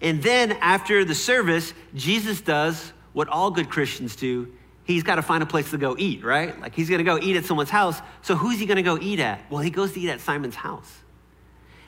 And 0.00 0.22
then 0.22 0.52
after 0.52 1.04
the 1.04 1.14
service, 1.14 1.74
Jesus 1.94 2.40
does 2.40 2.92
what 3.12 3.28
all 3.28 3.50
good 3.50 3.68
Christians 3.68 4.16
do. 4.16 4.50
He's 4.84 5.02
got 5.02 5.16
to 5.16 5.22
find 5.22 5.42
a 5.42 5.46
place 5.46 5.70
to 5.72 5.78
go 5.78 5.96
eat, 5.98 6.24
right? 6.24 6.58
Like 6.60 6.74
he's 6.74 6.88
going 6.88 6.98
to 6.98 7.04
go 7.04 7.18
eat 7.18 7.36
at 7.36 7.44
someone's 7.44 7.68
house. 7.68 8.00
So 8.22 8.34
who's 8.34 8.58
he 8.58 8.64
going 8.64 8.76
to 8.76 8.82
go 8.82 8.98
eat 8.98 9.20
at? 9.20 9.50
Well, 9.50 9.60
he 9.60 9.70
goes 9.70 9.92
to 9.92 10.00
eat 10.00 10.08
at 10.08 10.20
Simon's 10.20 10.54
house. 10.54 10.90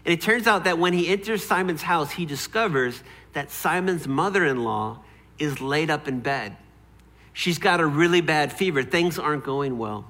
And 0.05 0.13
it 0.13 0.21
turns 0.21 0.47
out 0.47 0.65
that 0.65 0.79
when 0.79 0.93
he 0.93 1.09
enters 1.09 1.45
Simon's 1.45 1.83
house, 1.83 2.11
he 2.11 2.25
discovers 2.25 3.03
that 3.33 3.51
Simon's 3.51 4.09
mother 4.09 4.45
in 4.47 4.65
law 4.65 5.01
is 5.39 5.61
laid 5.61 5.91
up 5.91 6.09
in 6.09 6.21
bed. 6.21 6.57
She's 7.33 7.59
got 7.59 7.81
a 7.81 7.87
really 7.87 8.21
bad 8.21 8.53
fever. 8.53 8.83
Things 8.83 9.19
aren't 9.19 9.45
going 9.45 9.79
well. 9.79 10.05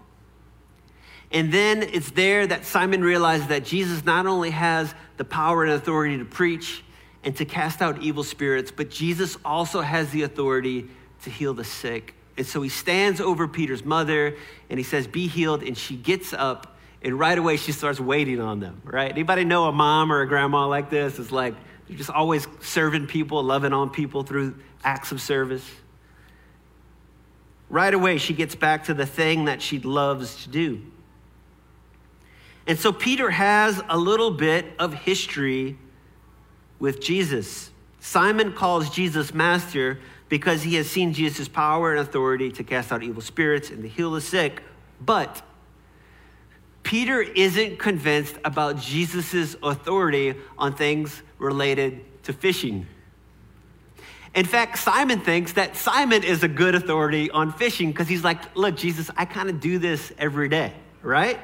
And 1.33 1.53
then 1.53 1.83
it's 1.83 2.11
there 2.11 2.47
that 2.47 2.65
Simon 2.65 3.03
realizes 3.03 3.47
that 3.49 3.65
Jesus 3.65 4.05
not 4.05 4.27
only 4.27 4.51
has 4.51 4.95
the 5.17 5.25
power 5.25 5.65
and 5.65 5.73
authority 5.73 6.19
to 6.19 6.25
preach 6.25 6.83
and 7.23 7.37
to 7.37 7.45
cast 7.45 7.83
out 7.83 8.03
evil 8.03 8.25
spirits, 8.25 8.73
but 8.73 8.91
Jesus 8.91 9.37
also 9.45 9.81
has 9.81 10.11
the 10.11 10.23
authority 10.23 10.89
to 11.23 11.31
heal 11.31 11.55
the 11.55 11.65
sick. 11.65 12.15
And 12.37 12.47
so 12.47 12.63
he 12.63 12.69
stands 12.69 13.21
over 13.21 13.47
Peter's 13.47 13.85
mother 13.85 14.35
and 14.71 14.79
he 14.79 14.83
says, 14.83 15.07
Be 15.07 15.29
healed. 15.29 15.63
And 15.63 15.77
she 15.77 15.95
gets 15.95 16.33
up 16.33 16.77
and 17.03 17.19
right 17.19 17.37
away 17.37 17.57
she 17.57 17.73
starts 17.73 17.99
waiting 17.99 18.41
on 18.41 18.61
them, 18.61 18.83
right? 18.85 19.11
Anybody 19.11 19.45
know 19.45 19.67
a 19.67 19.73
mom 19.73 20.13
or 20.13 20.21
a 20.21 20.29
grandma 20.29 20.67
like 20.67 20.91
this? 20.91 21.19
It's 21.19 21.33
like 21.33 21.55
they're 21.89 21.97
just 21.97 22.11
always 22.11 22.47
serving 22.61 23.07
people, 23.07 23.43
loving 23.43 23.73
on 23.73 23.91
people 23.91 24.23
through 24.23 24.57
acts 24.85 25.13
of 25.13 25.21
service. 25.21 25.69
Right 27.69 27.93
away, 27.93 28.19
she 28.19 28.35
gets 28.35 28.55
back 28.55 28.85
to 28.85 28.95
the 28.95 29.07
thing 29.07 29.47
that 29.47 29.63
she 29.63 29.79
loves 29.79 30.43
to 30.45 30.51
do. 30.51 30.83
And 32.67 32.79
so 32.79 32.93
Peter 32.93 33.31
has 33.31 33.81
a 33.89 33.97
little 33.97 34.31
bit 34.31 34.67
of 34.79 34.93
history 34.93 35.79
with 36.79 37.01
Jesus. 37.01 37.71
Simon 38.01 38.53
calls 38.53 38.91
Jesus 38.91 39.33
master 39.33 39.99
because 40.29 40.63
he 40.63 40.77
has 40.77 40.89
seen 40.89 41.13
Jesus' 41.13 41.49
power 41.49 41.93
and 41.93 42.01
authority 42.01 42.51
to 42.53 42.65
cast 42.65 42.93
out 42.93 43.03
evil 43.03 43.23
spirits 43.23 43.71
and 43.71 43.83
to 43.83 43.89
heal 43.89 44.13
the 44.13 44.21
sick. 44.21 44.63
But 45.01 45.43
Peter 46.83 47.21
isn't 47.21 47.79
convinced 47.79 48.37
about 48.45 48.79
Jesus' 48.79 49.57
authority 49.63 50.35
on 50.59 50.75
things 50.75 51.23
related 51.39 52.01
to 52.25 52.33
fishing. 52.33 52.87
In 54.35 54.47
fact, 54.47 54.79
Simon 54.79 55.21
thinks 55.21 55.55
that 55.55 55.77
Simon 55.77 56.23
is 56.23 56.43
a 56.43 56.49
good 56.49 56.75
authority 56.75 57.31
on 57.31 57.53
fishing 57.53 57.91
because 57.91 58.09
he's 58.09 58.23
like, 58.23 58.57
look, 58.57 58.77
Jesus, 58.77 59.11
I 59.17 59.25
kind 59.25 59.51
of 59.51 59.61
do 59.61 59.79
this 59.79 60.13
every 60.19 60.49
day, 60.49 60.73
right? 61.03 61.39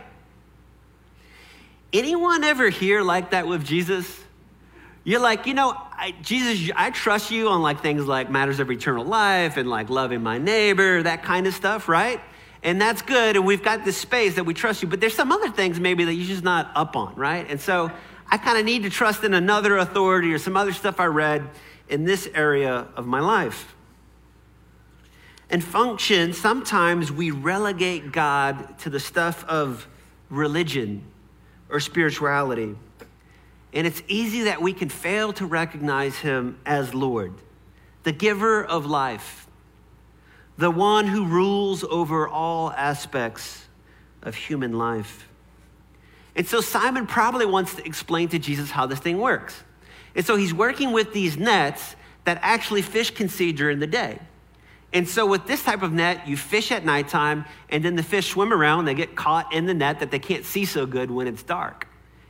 Anyone 1.93 2.45
ever 2.45 2.69
here 2.69 3.03
like 3.03 3.31
that 3.31 3.47
with 3.47 3.65
Jesus? 3.65 4.21
You're 5.03 5.21
like, 5.21 5.47
you 5.47 5.55
know, 5.55 5.71
I, 5.93 6.15
Jesus, 6.23 6.73
I 6.77 6.91
trust 6.91 7.31
you 7.31 7.49
on 7.49 7.63
like 7.63 7.81
things 7.81 8.07
like 8.07 8.31
matters 8.31 8.61
of 8.61 8.71
eternal 8.71 9.05
life 9.05 9.57
and 9.57 9.69
like 9.69 9.91
loving 9.91 10.23
my 10.23 10.39
neighbor, 10.39 11.03
that 11.03 11.23
kind 11.23 11.47
of 11.47 11.55
stuff, 11.55 11.89
right? 11.89 12.21
And 12.67 12.81
that's 12.81 13.01
good. 13.01 13.37
And 13.37 13.47
we've 13.47 13.63
got 13.63 13.85
this 13.85 13.97
space 13.97 14.35
that 14.35 14.45
we 14.45 14.53
trust 14.53 14.83
you, 14.83 14.89
but 14.89 15.01
there's 15.01 15.15
some 15.15 15.31
other 15.31 15.51
things 15.51 15.79
maybe 15.79 16.03
that 16.05 16.15
you're 16.15 16.27
just 16.27 16.43
not 16.43 16.73
up 16.75 16.97
on, 16.97 17.15
right? 17.15 17.49
And 17.49 17.61
so 17.61 17.93
I 18.29 18.39
kind 18.39 18.59
of 18.59 18.65
need 18.65 18.83
to 18.83 18.91
trust 18.91 19.23
in 19.23 19.35
another 19.35 19.79
authority 19.79 20.33
or 20.35 20.39
some 20.39 20.57
other 20.57 20.73
stuff 20.73 20.99
I 20.99 21.07
read 21.07 21.49
in 21.89 22.05
this 22.05 22.29
area 22.35 22.89
of 22.97 23.07
my 23.07 23.21
life. 23.21 23.77
And 25.49 25.63
function, 25.63 26.33
sometimes 26.33 27.13
we 27.13 27.31
relegate 27.31 28.11
God 28.11 28.77
to 28.81 28.91
the 28.91 28.99
stuff 28.99 29.45
of 29.45 29.87
religion 30.29 31.05
or 31.69 31.79
spirituality. 31.79 32.75
And 33.73 33.87
it's 33.87 34.03
easy 34.09 34.43
that 34.43 34.61
we 34.61 34.73
can 34.73 34.89
fail 34.89 35.33
to 35.35 35.47
recognize 35.47 36.17
Him 36.17 36.59
as 36.67 36.95
Lord, 36.95 37.33
the 38.03 38.11
giver 38.11 38.65
of 38.65 38.87
life, 38.87 39.46
the 40.59 40.71
one 40.71 41.07
who 41.07 41.27
rules 41.27 41.85
over 41.85 42.29
all 42.29 42.73
aspects 42.73 43.67
of 44.23 44.35
human 44.35 44.79
life. 44.79 45.29
And 46.35 46.47
so 46.47 46.61
Simon 46.61 47.07
probably 47.07 47.47
wants 47.47 47.75
to 47.75 47.87
explain 47.87 48.29
to 48.29 48.39
Jesus 48.39 48.71
how 48.71 48.87
this 48.87 48.99
thing 48.99 49.19
works. 49.19 49.63
And 50.15 50.25
so 50.25 50.37
he's 50.37 50.53
working 50.53 50.93
with 50.93 51.13
these 51.13 51.37
nets 51.37 51.97
that 52.25 52.39
actually 52.43 52.83
fish 52.83 53.11
can 53.11 53.29
see 53.29 53.53
during 53.53 53.79
the 53.79 53.87
day. 53.87 54.19
And 54.93 55.09
so, 55.09 55.27
with 55.27 55.47
this 55.47 55.63
type 55.63 55.83
of 55.83 55.93
net, 55.93 56.27
you 56.29 56.37
fish 56.37 56.71
at 56.73 56.85
nighttime, 56.85 57.45
and 57.69 57.85
then 57.85 57.97
the 57.97 58.03
fish 58.03 58.31
swim 58.31 58.53
around. 58.53 58.85
They 58.85 58.95
get 58.95 59.17
caught 59.17 59.53
in 59.53 59.67
the 59.67 59.75
net 59.75 60.01
that 60.01 60.11
they 60.11 60.19
can't 60.19 60.45
see 60.45 60.65
so 60.65 60.87
good 60.87 61.11
when 61.11 61.27
it's 61.27 61.43
dark. 61.43 61.89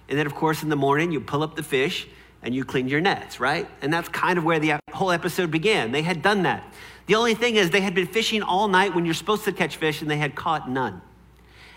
And 0.09 0.19
then, 0.19 0.27
of 0.27 0.35
course, 0.35 0.63
in 0.63 0.69
the 0.69 0.77
morning, 0.77 1.13
you 1.13 1.21
pull 1.21 1.43
up 1.43 1.55
the 1.55 1.63
fish 1.63 2.09
and 2.43 2.55
you 2.55 2.65
clean 2.65 2.89
your 2.89 3.01
nets, 3.01 3.41
right? 3.41 3.69
And 3.83 3.93
that's 3.93 4.09
kind 4.09 4.39
of 4.39 4.45
where 4.45 4.59
the 4.59 4.81
whole 4.93 5.11
episode 5.11 5.51
began. 5.51 5.93
They 5.93 6.03
had 6.03 6.23
done 6.23 6.45
that. 6.45 6.65
The 7.07 7.15
only 7.15 7.35
thing 7.35 7.57
is, 7.57 7.71
they 7.71 7.81
had 7.81 7.95
been 7.95 8.09
fishing 8.09 8.43
all 8.43 8.69
night 8.69 8.95
when 8.95 9.05
you're 9.05 9.15
supposed 9.15 9.45
to 9.45 9.53
catch 9.53 9.77
fish, 9.77 10.03
and 10.03 10.11
they 10.11 10.17
had 10.17 10.35
caught 10.35 10.69
none. 10.69 11.01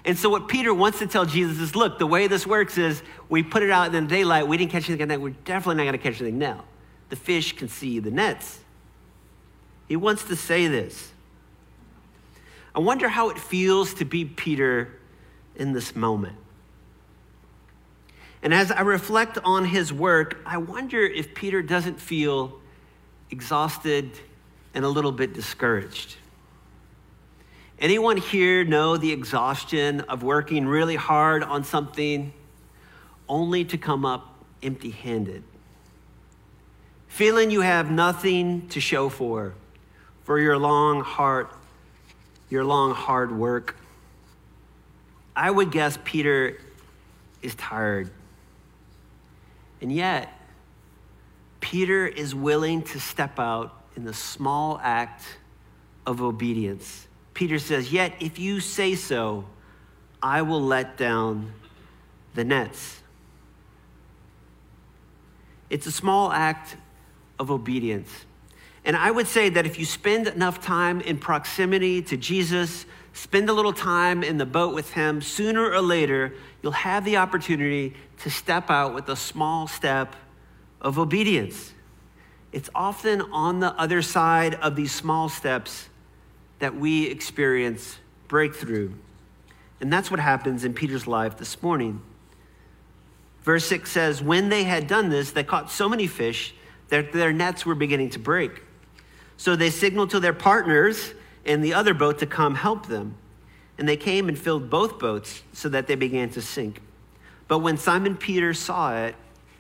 And 0.06 0.18
so, 0.18 0.30
what 0.30 0.48
Peter 0.48 0.74
wants 0.74 1.00
to 1.00 1.08
tell 1.08 1.26
Jesus 1.26 1.60
is 1.60 1.76
look, 1.76 2.00
the 2.00 2.08
way 2.08 2.28
this 2.28 2.48
works 2.48 2.78
is 2.78 3.04
we 3.28 3.44
put 3.44 3.62
it 3.62 3.70
out 3.70 3.94
in 3.94 4.06
the 4.06 4.10
daylight, 4.10 4.48
we 4.48 4.58
didn't 4.58 4.72
catch 4.72 4.90
anything 4.90 5.04
at 5.04 5.08
night, 5.10 5.22
we're 5.22 5.30
definitely 5.46 5.76
not 5.76 5.84
going 5.84 6.00
to 6.00 6.12
catch 6.12 6.22
anything 6.22 6.40
now. 6.40 6.64
The 7.10 7.16
fish 7.16 7.56
can 7.56 7.68
see 7.68 8.00
the 8.00 8.12
nets. 8.12 8.60
He 9.88 9.96
wants 9.96 10.24
to 10.26 10.36
say 10.36 10.68
this. 10.68 11.12
I 12.74 12.80
wonder 12.80 13.10
how 13.10 13.30
it 13.30 13.40
feels 13.40 13.96
to 13.96 14.06
be 14.06 14.26
Peter 14.26 15.00
in 15.56 15.74
this 15.74 15.96
moment. 15.96 16.38
And 18.42 18.54
as 18.54 18.72
I 18.72 18.82
reflect 18.82 19.38
on 19.44 19.66
his 19.66 19.92
work, 19.92 20.38
I 20.46 20.58
wonder 20.58 21.02
if 21.02 21.34
Peter 21.34 21.62
doesn't 21.62 22.00
feel 22.00 22.60
exhausted 23.32 24.12
and 24.74 24.86
a 24.86 24.90
little 24.90 25.12
bit 25.12 25.34
discouraged. 25.34 26.16
Anyone 27.80 28.18
here 28.18 28.66
know 28.66 28.98
the 28.98 29.12
exhaustion 29.12 30.02
of 30.02 30.22
working 30.22 30.68
really 30.68 30.98
hard 30.98 31.44
on 31.44 31.64
something 31.64 32.34
only 33.30 33.64
to 33.66 33.78
come 33.78 34.06
up 34.06 34.36
empty 34.62 34.90
handed? 34.90 35.44
Feeling 37.08 37.52
you 37.52 37.62
have 37.62 37.90
nothing 37.90 38.68
to 38.70 38.82
show 38.82 39.08
for, 39.08 39.54
for 40.24 40.40
your 40.40 40.58
long, 40.58 41.02
hard, 41.02 41.48
your 42.50 42.66
long, 42.66 42.94
hard 42.94 43.32
work. 43.32 43.78
I 45.36 45.50
would 45.50 45.72
guess 45.72 45.98
Peter 46.04 46.60
is 47.42 47.56
tired. 47.56 48.12
And 49.82 49.92
yet, 49.92 50.38
Peter 51.62 52.06
is 52.06 52.36
willing 52.36 52.84
to 52.84 53.00
step 53.00 53.40
out 53.40 53.79
in 54.00 54.06
the 54.06 54.14
small 54.14 54.80
act 54.82 55.24
of 56.06 56.22
obedience 56.22 57.08
Peter 57.40 57.58
says, 57.58 57.94
Yet 57.94 58.16
if 58.20 58.38
you 58.38 58.60
say 58.60 58.96
so, 58.96 59.46
I 60.22 60.42
will 60.42 60.62
let 60.62 60.98
down 60.98 61.54
the 62.34 62.44
nets. 62.44 63.02
It's 65.70 65.88
a 65.88 65.92
small 65.92 66.34
act 66.34 66.76
of 67.40 67.50
obedience. 67.50 68.10
And 68.84 68.94
I 68.94 69.10
would 69.10 69.26
say 69.26 69.48
that 69.48 69.66
if 69.66 69.80
you 69.80 69.86
spend 69.86 70.28
enough 70.28 70.60
time 70.60 71.00
in 71.00 71.18
proximity 71.18 72.02
to 72.02 72.18
Jesus, 72.18 72.86
spend 73.14 73.50
a 73.50 73.54
little 73.54 73.72
time 73.72 74.22
in 74.22 74.38
the 74.38 74.46
boat 74.46 74.76
with 74.76 74.92
him, 74.92 75.22
sooner 75.22 75.72
or 75.72 75.80
later, 75.80 76.34
you'll 76.62 76.74
have 76.74 77.06
the 77.06 77.16
opportunity 77.16 77.94
to 78.18 78.30
step 78.30 78.70
out 78.70 78.94
with 78.94 79.08
a 79.08 79.16
small 79.16 79.66
step 79.66 80.14
of 80.82 81.00
obedience. 81.00 81.72
It's 82.52 82.70
often 82.74 83.22
on 83.22 83.60
the 83.60 83.74
other 83.80 84.02
side 84.02 84.56
of 84.56 84.76
these 84.76 84.92
small 84.92 85.30
steps 85.30 85.90
that 86.60 86.76
we 86.76 87.06
experience 87.06 87.98
breakthrough. 88.28 88.92
And 89.80 89.94
that's 89.94 90.12
what 90.12 90.20
happens 90.20 90.66
in 90.66 90.74
Peter's 90.74 91.08
life 91.08 91.38
this 91.38 91.62
morning. 91.62 92.02
Verse 93.44 93.66
6 93.66 93.90
says, 93.90 94.22
When 94.22 94.50
they 94.50 94.64
had 94.64 94.88
done 94.88 95.10
this, 95.10 95.32
they 95.32 95.44
caught 95.44 95.72
so 95.72 95.88
many 95.88 96.08
fish 96.08 96.54
that 96.90 97.14
their 97.14 97.32
nets 97.32 97.66
were 97.66 97.76
beginning 97.76 98.10
to 98.12 98.20
break. 98.20 98.64
So 99.38 99.56
they 99.56 99.70
signaled 99.70 100.10
to 100.10 100.20
their 100.20 100.34
partners 100.34 101.14
in 101.46 101.62
the 101.62 101.74
other 101.74 101.94
boat 101.94 102.20
to 102.20 102.26
come 102.26 102.56
help 102.56 102.88
them. 102.88 103.16
And 103.78 103.88
they 103.88 103.96
came 103.96 104.28
and 104.28 104.38
filled 104.38 104.70
both 104.70 105.00
boats 105.00 105.44
so 105.54 105.70
that 105.70 105.88
they 105.88 105.96
began 105.96 106.30
to 106.32 106.42
sink. 106.42 106.82
But 107.48 107.60
when 107.60 107.78
Simon 107.78 108.18
Peter 108.18 108.54
saw 108.54 108.96
it, 108.96 109.16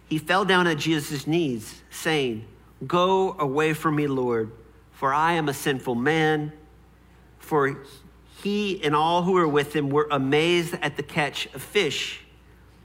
he 0.07 0.17
fell 0.17 0.43
down 0.43 0.67
at 0.67 0.77
Jesus' 0.77 1.25
knees, 1.25 1.81
saying, 1.89 2.45
Go 2.85 3.35
away 3.37 3.73
from 3.73 3.95
me, 3.95 4.07
Lord, 4.07 4.51
for 4.91 5.13
I 5.13 5.33
am 5.33 5.49
a 5.49 5.53
sinful 5.53 5.95
man 5.95 6.53
for 7.49 7.77
he 8.43 8.81
and 8.83 8.95
all 8.95 9.23
who 9.23 9.31
were 9.31 9.47
with 9.47 9.75
him 9.75 9.89
were 9.89 10.07
amazed 10.11 10.75
at 10.83 10.97
the 10.97 11.03
catch 11.03 11.47
of 11.55 11.63
fish 11.63 12.21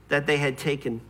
that 0.08 0.26
they 0.26 0.38
had 0.38 0.56
taken. 0.56 1.02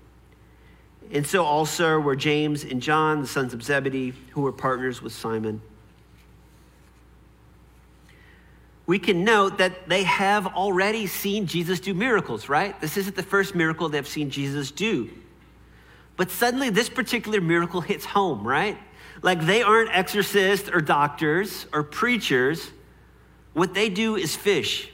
And 1.13 1.25
so 1.25 1.45
also 1.45 2.01
were 2.01 2.17
James 2.17 2.65
and 2.65 2.83
John, 2.83 3.21
the 3.21 3.29
sons 3.29 3.55
of 3.55 3.63
Zebedee, 3.63 4.13
who 4.31 4.41
were 4.41 4.51
partners 4.51 5.01
with 5.01 5.13
Simon. 5.13 5.63
We 8.87 8.99
can 8.99 9.25
note 9.25 9.59
that 9.59 9.89
they 9.89 10.03
have 10.03 10.49
already 10.49 11.07
seen 11.07 11.47
Jesus 11.47 11.79
do 11.79 11.95
miracles, 11.95 12.49
right? 12.49 12.79
This 12.81 12.97
isn't 12.97 13.15
the 13.15 13.23
first 13.23 13.55
miracle 13.55 13.89
they've 13.89 14.07
seen 14.07 14.31
Jesus 14.31 14.73
do. 14.73 15.11
But 16.17 16.31
suddenly, 16.31 16.71
this 16.71 16.89
particular 16.89 17.41
miracle 17.41 17.81
hits 17.81 18.05
home, 18.05 18.47
right? 18.47 18.79
Like 19.23 19.45
they 19.47 19.63
aren't 19.63 19.91
exorcists 19.91 20.69
or 20.69 20.81
doctors 20.81 21.67
or 21.73 21.83
preachers 21.83 22.71
what 23.55 23.73
they 23.73 23.89
do 23.89 24.17
is 24.17 24.37
fish. 24.37 24.91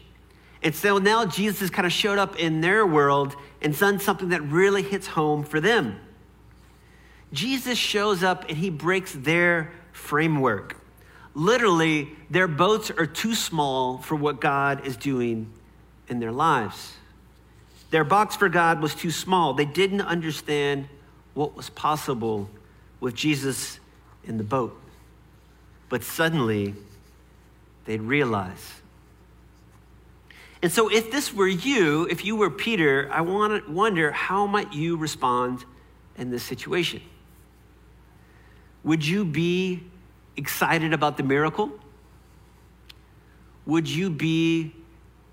And 0.63 0.75
so 0.75 0.99
now 0.99 1.25
Jesus 1.25 1.61
has 1.61 1.71
kind 1.71 1.87
of 1.87 1.93
showed 1.93 2.19
up 2.19 2.39
in 2.39 2.61
their 2.61 2.87
world 2.87 3.35
and 3.63 3.77
done 3.77 3.99
something 3.99 4.29
that 4.29 4.43
really 4.43 4.83
hits 4.83 5.07
home 5.07 5.43
for 5.43 5.61
them. 5.61 5.99
Jesus 7.33 7.79
shows 7.79 8.23
up 8.23 8.49
and 8.49 8.59
he 8.59 8.71
breaks 8.71 9.13
their 9.13 9.73
framework. 9.93 10.77
Literally, 11.35 12.11
their 12.29 12.49
boats 12.49 12.91
are 12.91 13.07
too 13.07 13.35
small 13.35 13.99
for 13.99 14.17
what 14.17 14.41
God 14.41 14.87
is 14.87 14.97
doing 14.97 15.51
in 16.09 16.21
their 16.21 16.33
lives. 16.33 16.95
Their 17.91 18.05
box 18.05 18.37
for 18.37 18.49
God 18.49 18.83
was 18.83 18.95
too 18.95 19.11
small. 19.11 19.55
They 19.55 19.65
didn't 19.65 20.03
understand 20.03 20.89
what 21.35 21.55
was 21.57 21.71
possible 21.71 22.49
with 23.01 23.15
Jesus 23.15 23.79
in 24.25 24.37
the 24.37 24.45
boat. 24.45 24.79
But 25.89 26.05
suddenly, 26.05 26.75
they'd 27.85 28.01
realize. 28.01 28.81
And 30.63 30.71
so, 30.71 30.89
if 30.89 31.11
this 31.11 31.33
were 31.33 31.49
you, 31.49 32.07
if 32.11 32.25
you 32.25 32.37
were 32.37 32.51
Peter, 32.51 33.09
I 33.13 33.23
want 33.23 33.65
to 33.65 33.73
wonder 33.73 34.13
how 34.13 34.47
might 34.47 34.73
you 34.73 34.97
respond 34.97 35.65
in 36.19 36.31
this 36.31 36.43
situation? 36.43 37.01
Would 38.85 39.07
you 39.07 39.25
be 39.25 39.83
excited 40.37 40.93
about 40.93 41.17
the 41.17 41.23
miracle? 41.23 41.71
Would 43.67 43.89
you 43.89 44.11
be 44.11 44.75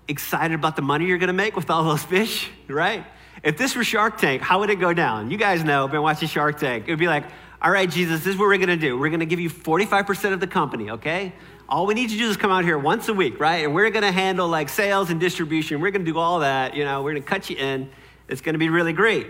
excited 0.06 0.54
about 0.54 0.76
the 0.76 0.82
money 0.82 1.06
you're 1.06 1.18
going 1.18 1.28
to 1.28 1.34
make 1.34 1.56
with 1.56 1.70
all 1.70 1.84
those 1.84 2.02
fish, 2.02 2.50
right? 2.68 3.04
If 3.42 3.56
this 3.56 3.76
were 3.76 3.84
Shark 3.84 4.18
Tank, 4.18 4.42
how 4.42 4.60
would 4.60 4.70
it 4.70 4.80
go 4.80 4.92
down? 4.92 5.30
You 5.30 5.36
guys 5.36 5.64
know, 5.64 5.86
been 5.88 6.02
watching 6.02 6.28
Shark 6.28 6.58
Tank. 6.58 6.84
It 6.86 6.90
would 6.90 6.98
be 6.98 7.06
like, 7.06 7.24
all 7.60 7.70
right, 7.70 7.88
Jesus, 7.88 8.20
this 8.20 8.34
is 8.34 8.38
what 8.38 8.46
we're 8.46 8.56
going 8.56 8.68
to 8.68 8.76
do. 8.76 8.98
We're 8.98 9.10
going 9.10 9.20
to 9.20 9.26
give 9.26 9.40
you 9.40 9.50
45% 9.50 10.32
of 10.32 10.40
the 10.40 10.46
company, 10.46 10.90
okay? 10.90 11.32
all 11.68 11.84
we 11.84 11.94
need 11.94 12.10
you 12.10 12.16
to 12.16 12.24
do 12.24 12.30
is 12.30 12.36
come 12.36 12.50
out 12.50 12.64
here 12.64 12.78
once 12.78 13.08
a 13.08 13.14
week, 13.14 13.38
right? 13.38 13.64
And 13.64 13.74
we're 13.74 13.90
going 13.90 14.02
to 14.02 14.12
handle 14.12 14.48
like 14.48 14.68
sales 14.68 15.10
and 15.10 15.20
distribution. 15.20 15.80
We're 15.80 15.90
going 15.90 16.04
to 16.04 16.10
do 16.10 16.18
all 16.18 16.40
that. 16.40 16.74
You 16.74 16.84
know, 16.84 17.02
we're 17.02 17.12
going 17.12 17.22
to 17.22 17.28
cut 17.28 17.50
you 17.50 17.56
in. 17.56 17.90
It's 18.26 18.40
going 18.40 18.54
to 18.54 18.58
be 18.58 18.70
really 18.70 18.94
great. 18.94 19.26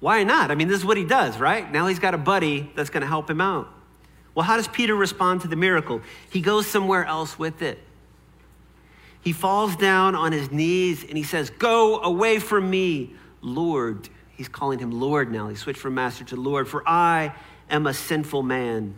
Why 0.00 0.24
not? 0.24 0.50
I 0.50 0.56
mean, 0.56 0.68
this 0.68 0.78
is 0.78 0.84
what 0.84 0.96
he 0.96 1.04
does, 1.04 1.38
right? 1.38 1.70
Now 1.70 1.86
he's 1.86 1.98
got 1.98 2.14
a 2.14 2.18
buddy 2.18 2.70
that's 2.74 2.90
going 2.90 3.02
to 3.02 3.06
help 3.06 3.30
him 3.30 3.40
out. 3.40 3.68
Well, 4.34 4.44
how 4.44 4.56
does 4.56 4.68
Peter 4.68 4.94
respond 4.94 5.42
to 5.42 5.48
the 5.48 5.56
miracle? 5.56 6.00
He 6.30 6.40
goes 6.40 6.66
somewhere 6.66 7.04
else 7.04 7.38
with 7.38 7.62
it. 7.62 7.78
He 9.22 9.32
falls 9.32 9.76
down 9.76 10.14
on 10.14 10.32
his 10.32 10.50
knees 10.50 11.04
and 11.04 11.16
he 11.16 11.22
says, 11.22 11.50
Go 11.50 12.00
away 12.00 12.38
from 12.38 12.70
me, 12.70 13.14
Lord. 13.40 14.08
He's 14.30 14.48
calling 14.48 14.78
him 14.78 14.92
Lord 14.92 15.32
now. 15.32 15.48
He 15.48 15.56
switched 15.56 15.80
from 15.80 15.94
master 15.94 16.24
to 16.26 16.36
Lord, 16.36 16.68
for 16.68 16.88
I 16.88 17.34
am 17.68 17.86
a 17.86 17.94
sinful 17.94 18.42
man. 18.42 18.94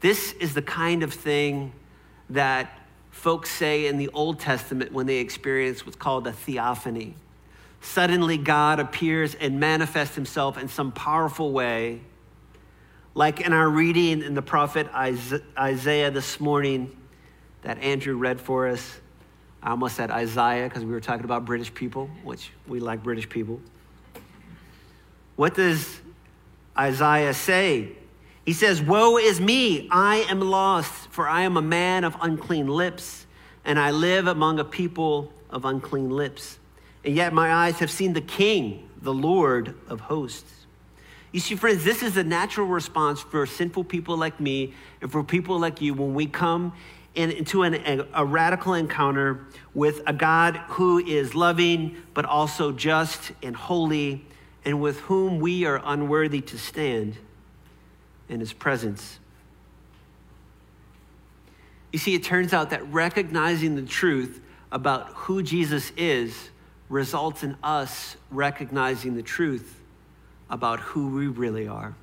This 0.00 0.32
is 0.34 0.54
the 0.54 0.62
kind 0.62 1.02
of 1.02 1.12
thing 1.12 1.72
that 2.30 2.78
folks 3.10 3.50
say 3.50 3.86
in 3.86 3.98
the 3.98 4.08
Old 4.08 4.38
Testament 4.38 4.92
when 4.92 5.06
they 5.06 5.16
experience 5.16 5.84
what's 5.84 5.96
called 5.96 6.26
a 6.26 6.32
theophany. 6.32 7.14
Suddenly, 7.80 8.36
God 8.38 8.78
appears 8.78 9.34
and 9.34 9.58
manifests 9.58 10.14
himself 10.14 10.58
in 10.58 10.68
some 10.68 10.92
powerful 10.92 11.52
way. 11.52 12.00
Like 13.14 13.40
in 13.40 13.52
our 13.52 13.68
reading 13.68 14.22
in 14.22 14.34
the 14.34 14.42
prophet 14.42 14.86
Isaiah 14.94 16.10
this 16.10 16.38
morning 16.38 16.96
that 17.62 17.78
Andrew 17.78 18.16
read 18.16 18.40
for 18.40 18.68
us. 18.68 19.00
I 19.62 19.70
almost 19.70 19.96
said 19.96 20.10
Isaiah 20.10 20.68
because 20.68 20.84
we 20.84 20.92
were 20.92 21.00
talking 21.00 21.24
about 21.24 21.44
British 21.44 21.72
people, 21.72 22.08
which 22.24 22.50
we 22.66 22.80
like 22.80 23.02
British 23.02 23.28
people. 23.28 23.60
What 25.36 25.54
does 25.54 26.00
Isaiah 26.78 27.34
say? 27.34 27.92
He 28.46 28.52
says, 28.52 28.80
Woe 28.80 29.18
is 29.18 29.40
me, 29.40 29.88
I 29.90 30.26
am 30.28 30.40
lost, 30.40 31.10
for 31.10 31.28
I 31.28 31.42
am 31.42 31.56
a 31.56 31.62
man 31.62 32.04
of 32.04 32.16
unclean 32.20 32.68
lips, 32.68 33.26
and 33.64 33.78
I 33.78 33.90
live 33.90 34.26
among 34.26 34.58
a 34.58 34.64
people 34.64 35.32
of 35.50 35.64
unclean 35.64 36.10
lips. 36.10 36.58
And 37.04 37.14
yet 37.14 37.32
my 37.32 37.52
eyes 37.52 37.78
have 37.80 37.90
seen 37.90 38.12
the 38.12 38.20
King, 38.20 38.88
the 39.02 39.12
Lord 39.12 39.74
of 39.88 40.00
hosts. 40.00 40.66
You 41.32 41.40
see, 41.40 41.54
friends, 41.54 41.84
this 41.84 42.02
is 42.02 42.16
a 42.16 42.24
natural 42.24 42.66
response 42.66 43.20
for 43.20 43.46
sinful 43.46 43.84
people 43.84 44.16
like 44.16 44.40
me 44.40 44.74
and 45.00 45.12
for 45.12 45.22
people 45.22 45.58
like 45.58 45.80
you 45.80 45.94
when 45.94 46.14
we 46.14 46.26
come 46.26 46.72
into 47.14 47.62
an, 47.62 47.74
a, 47.74 48.06
a 48.14 48.24
radical 48.24 48.74
encounter 48.74 49.46
with 49.74 50.00
a 50.06 50.12
God 50.12 50.56
who 50.68 50.98
is 50.98 51.34
loving, 51.34 51.96
but 52.14 52.24
also 52.24 52.72
just 52.72 53.32
and 53.42 53.56
holy, 53.56 54.24
and 54.64 54.80
with 54.80 55.00
whom 55.00 55.40
we 55.40 55.64
are 55.64 55.80
unworthy 55.84 56.40
to 56.40 56.58
stand 56.58 57.16
in 58.28 58.40
his 58.40 58.52
presence. 58.52 59.18
You 61.92 61.98
see, 61.98 62.14
it 62.14 62.22
turns 62.22 62.52
out 62.52 62.70
that 62.70 62.86
recognizing 62.92 63.74
the 63.74 63.82
truth 63.82 64.40
about 64.70 65.08
who 65.08 65.42
Jesus 65.42 65.90
is 65.96 66.50
results 66.88 67.42
in 67.42 67.56
us 67.62 68.16
recognizing 68.30 69.14
the 69.14 69.22
truth 69.22 69.80
about 70.48 70.80
who 70.80 71.16
we 71.16 71.26
really 71.26 71.66
are. 71.66 71.94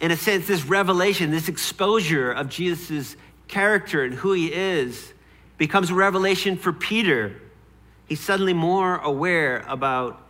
In 0.00 0.10
a 0.10 0.16
sense, 0.16 0.46
this 0.46 0.64
revelation, 0.64 1.30
this 1.30 1.48
exposure 1.48 2.32
of 2.32 2.48
Jesus' 2.48 3.16
character 3.52 4.02
and 4.02 4.14
who 4.14 4.32
he 4.32 4.46
is 4.46 5.12
becomes 5.58 5.90
a 5.90 5.94
revelation 5.94 6.56
for 6.56 6.72
Peter. 6.72 7.40
He's 8.08 8.18
suddenly 8.18 8.54
more 8.54 8.96
aware 8.96 9.58
about 9.68 10.26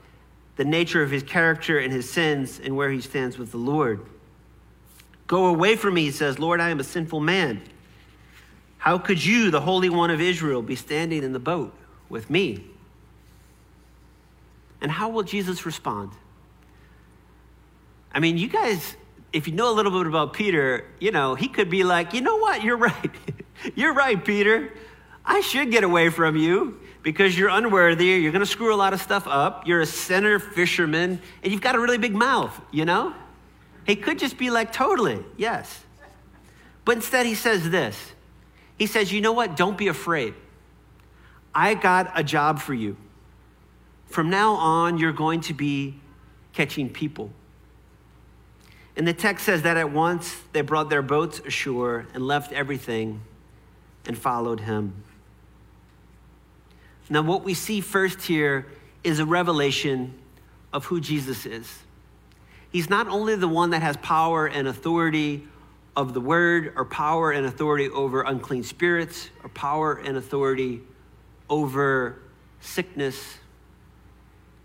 the 0.57 0.65
nature 0.65 1.03
of 1.03 1.11
his 1.11 1.23
character 1.23 1.79
and 1.79 1.93
his 1.93 2.11
sins 2.11 2.61
and 2.63 2.77
where 2.77 2.91
he 2.91 3.01
stands 3.01 3.39
with 3.39 3.53
the 3.53 3.59
Lord. 3.59 4.05
Go 5.29 5.47
away 5.47 5.77
from 5.77 5.95
me, 5.95 6.03
he 6.03 6.11
says, 6.11 6.39
Lord, 6.39 6.61
I 6.61 6.71
am 6.71 6.81
a 6.81 6.85
sinful 6.85 7.21
man. 7.21 7.63
How 8.79 8.99
could 8.99 9.25
you, 9.25 9.53
the 9.53 9.61
Holy 9.61 9.89
One 9.89 10.11
of 10.11 10.21
Israel, 10.21 10.61
be 10.61 10.75
standing 10.75 11.23
in 11.23 11.33
the 11.33 11.39
boat 11.39 11.73
with 12.09 12.29
me? 12.29 12.65
And 14.81 14.91
how 14.91 15.09
will 15.09 15.23
Jesus 15.23 15.65
respond? 15.65 16.11
I 18.13 18.19
mean, 18.19 18.37
you 18.37 18.49
guys, 18.49 18.97
if 19.33 19.47
you 19.47 19.55
know 19.55 19.71
a 19.71 19.75
little 19.75 19.93
bit 19.93 20.07
about 20.07 20.33
Peter, 20.33 20.87
you 21.01 21.11
know, 21.11 21.35
he 21.35 21.49
could 21.49 21.71
be 21.71 21.85
like, 21.85 22.13
you 22.13 22.21
know 22.21 22.37
what, 22.37 22.63
you're 22.63 22.77
right. 22.89 23.11
you're 23.75 23.95
right, 23.95 24.23
Peter. 24.23 24.73
I 25.25 25.41
should 25.41 25.71
get 25.71 25.85
away 25.85 26.09
from 26.11 26.37
you 26.37 26.81
because 27.03 27.39
you're 27.39 27.49
unworthy. 27.49 28.07
You're 28.07 28.33
going 28.33 28.45
to 28.45 28.51
screw 28.51 28.75
a 28.75 28.77
lot 28.77 28.93
of 28.93 29.01
stuff 29.01 29.27
up. 29.27 29.67
You're 29.67 29.81
a 29.81 29.87
sinner 29.87 30.39
fisherman, 30.39 31.21
and 31.43 31.53
you've 31.53 31.63
got 31.63 31.75
a 31.75 31.81
really 31.81 31.99
big 31.99 32.15
mouth, 32.15 32.61
you 32.71 32.85
know? 32.85 33.15
He 33.87 33.97
could 33.97 34.19
just 34.19 34.37
be 34.37 34.51
like, 34.51 34.73
totally, 34.73 35.25
yes. 35.37 35.85
But 36.85 36.97
instead, 36.97 37.27
he 37.27 37.35
says 37.35 37.71
this 37.71 38.13
He 38.79 38.87
says, 38.87 39.13
you 39.13 39.21
know 39.21 39.33
what? 39.33 39.57
Don't 39.57 39.79
be 39.79 39.89
afraid. 39.89 40.35
I 41.55 41.75
got 41.75 42.13
a 42.15 42.25
job 42.25 42.61
for 42.61 42.75
you. 42.75 42.97
From 44.07 44.31
now 44.31 44.55
on, 44.55 44.99
you're 44.99 45.13
going 45.13 45.41
to 45.43 45.55
be 45.55 45.99
catching 46.53 46.89
people. 46.89 47.31
And 48.97 49.09
the 49.09 49.15
text 49.15 49.47
says 49.47 49.63
that 49.63 49.77
at 49.77 49.91
once 49.91 50.37
they 50.53 50.61
brought 50.61 50.91
their 50.91 51.03
boats 51.03 51.41
ashore 51.41 52.07
and 52.15 52.27
left 52.27 52.53
everything 52.53 53.23
and 54.07 54.17
followed 54.17 54.61
him. 54.61 55.03
Now, 57.09 57.23
what 57.23 57.45
we 57.45 57.55
see 57.55 57.81
first 57.81 58.23
here 58.23 58.67
is 59.05 59.19
a 59.19 59.27
revelation 59.27 60.15
of 60.73 60.87
who 60.87 61.01
Jesus 61.01 61.47
is. 61.47 61.79
He's 62.71 62.89
not 62.89 63.09
only 63.09 63.37
the 63.37 63.49
one 63.49 63.71
that 63.71 63.83
has 63.83 63.97
power 63.99 64.47
and 64.47 64.67
authority 64.67 65.47
of 65.95 66.15
the 66.15 66.21
word, 66.21 66.73
or 66.75 66.87
power 66.87 67.33
and 67.33 67.45
authority 67.45 67.91
over 67.91 68.23
unclean 68.23 68.63
spirits, 68.63 69.29
or 69.43 69.51
power 69.51 69.97
and 69.97 70.17
authority 70.17 70.81
over 71.51 72.19
sickness, 72.61 73.37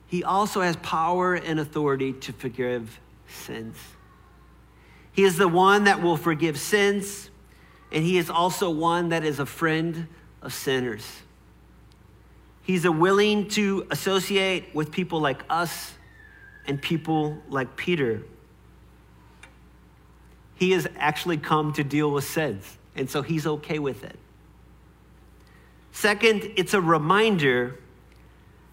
he 0.08 0.24
also 0.24 0.62
has 0.62 0.78
power 0.78 1.36
and 1.36 1.60
authority 1.60 2.14
to 2.14 2.32
forgive 2.32 2.98
sins. 3.28 3.76
He 5.18 5.24
is 5.24 5.36
the 5.36 5.48
one 5.48 5.86
that 5.86 6.04
will 6.04 6.16
forgive 6.16 6.60
sins, 6.60 7.32
and 7.92 8.04
he 8.04 8.20
is 8.20 8.30
also 8.30 8.70
one 8.70 9.10
that 9.10 9.26
is 9.26 9.40
a 9.40 9.48
friend 9.48 10.08
of 10.44 10.54
sinners. 10.54 11.04
He's 12.62 12.86
a 12.86 12.92
willing 12.92 13.48
to 13.50 13.88
associate 13.90 14.76
with 14.76 14.92
people 14.92 15.20
like 15.20 15.44
us 15.50 15.96
and 16.68 16.80
people 16.80 17.36
like 17.50 17.76
Peter. 17.76 18.22
He 20.54 20.74
has 20.74 20.88
actually 20.98 21.38
come 21.38 21.74
to 21.74 21.84
deal 21.84 22.12
with 22.12 22.24
sins, 22.24 22.78
and 22.96 23.10
so 23.10 23.24
he's 23.24 23.48
okay 23.48 23.80
with 23.80 24.04
it. 24.04 24.20
Second, 25.94 26.52
it's 26.58 26.76
a 26.76 26.82
reminder 26.82 27.80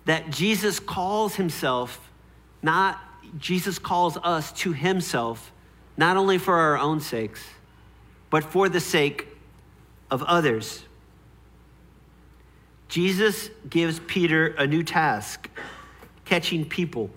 that 0.04 0.28
Jesus 0.28 0.78
calls 0.78 1.37
himself, 1.37 2.11
not 2.61 3.00
Jesus 3.38 3.78
calls 3.78 4.18
us 4.18 4.52
to 4.52 4.74
himself, 4.74 5.50
not 5.96 6.16
only 6.16 6.38
for 6.38 6.54
our 6.54 6.78
own 6.78 7.00
sakes, 7.00 7.44
but 8.30 8.44
for 8.44 8.68
the 8.68 8.80
sake 8.80 9.28
of 10.11 10.22
others. 10.24 10.85
Jesus 12.88 13.50
gives 13.68 14.00
Peter 14.00 14.48
a 14.59 14.66
new 14.66 14.83
task 14.83 15.48
catching 16.24 16.64
people. 16.64 17.11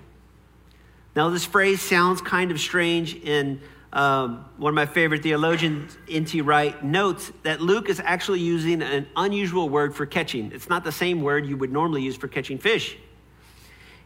Now, 1.16 1.30
this 1.30 1.46
phrase 1.46 1.82
sounds 1.82 2.22
kind 2.22 2.52
of 2.52 2.60
strange 2.60 3.16
and 3.26 3.60
um, 3.94 4.46
one 4.58 4.72
of 4.72 4.76
my 4.76 4.86
favorite 4.86 5.24
theologians, 5.24 5.98
N.T. 6.10 6.42
Wright, 6.42 6.84
notes 6.84 7.32
that 7.44 7.62
Luke 7.62 7.90
is 7.90 8.00
actually 8.00 8.42
using 8.42 8.82
an 8.82 9.08
unusual 9.16 9.70
word 9.70 9.96
for 9.96 10.06
catching. 10.06 10.52
It's 10.52 10.70
not 10.70 10.84
the 10.84 10.92
same 10.92 11.22
word 11.22 11.46
you 11.46 11.58
would 11.58 11.72
normally 11.72 12.04
use 12.04 12.16
for 12.16 12.28
catching 12.28 12.58
fish. 12.58 12.98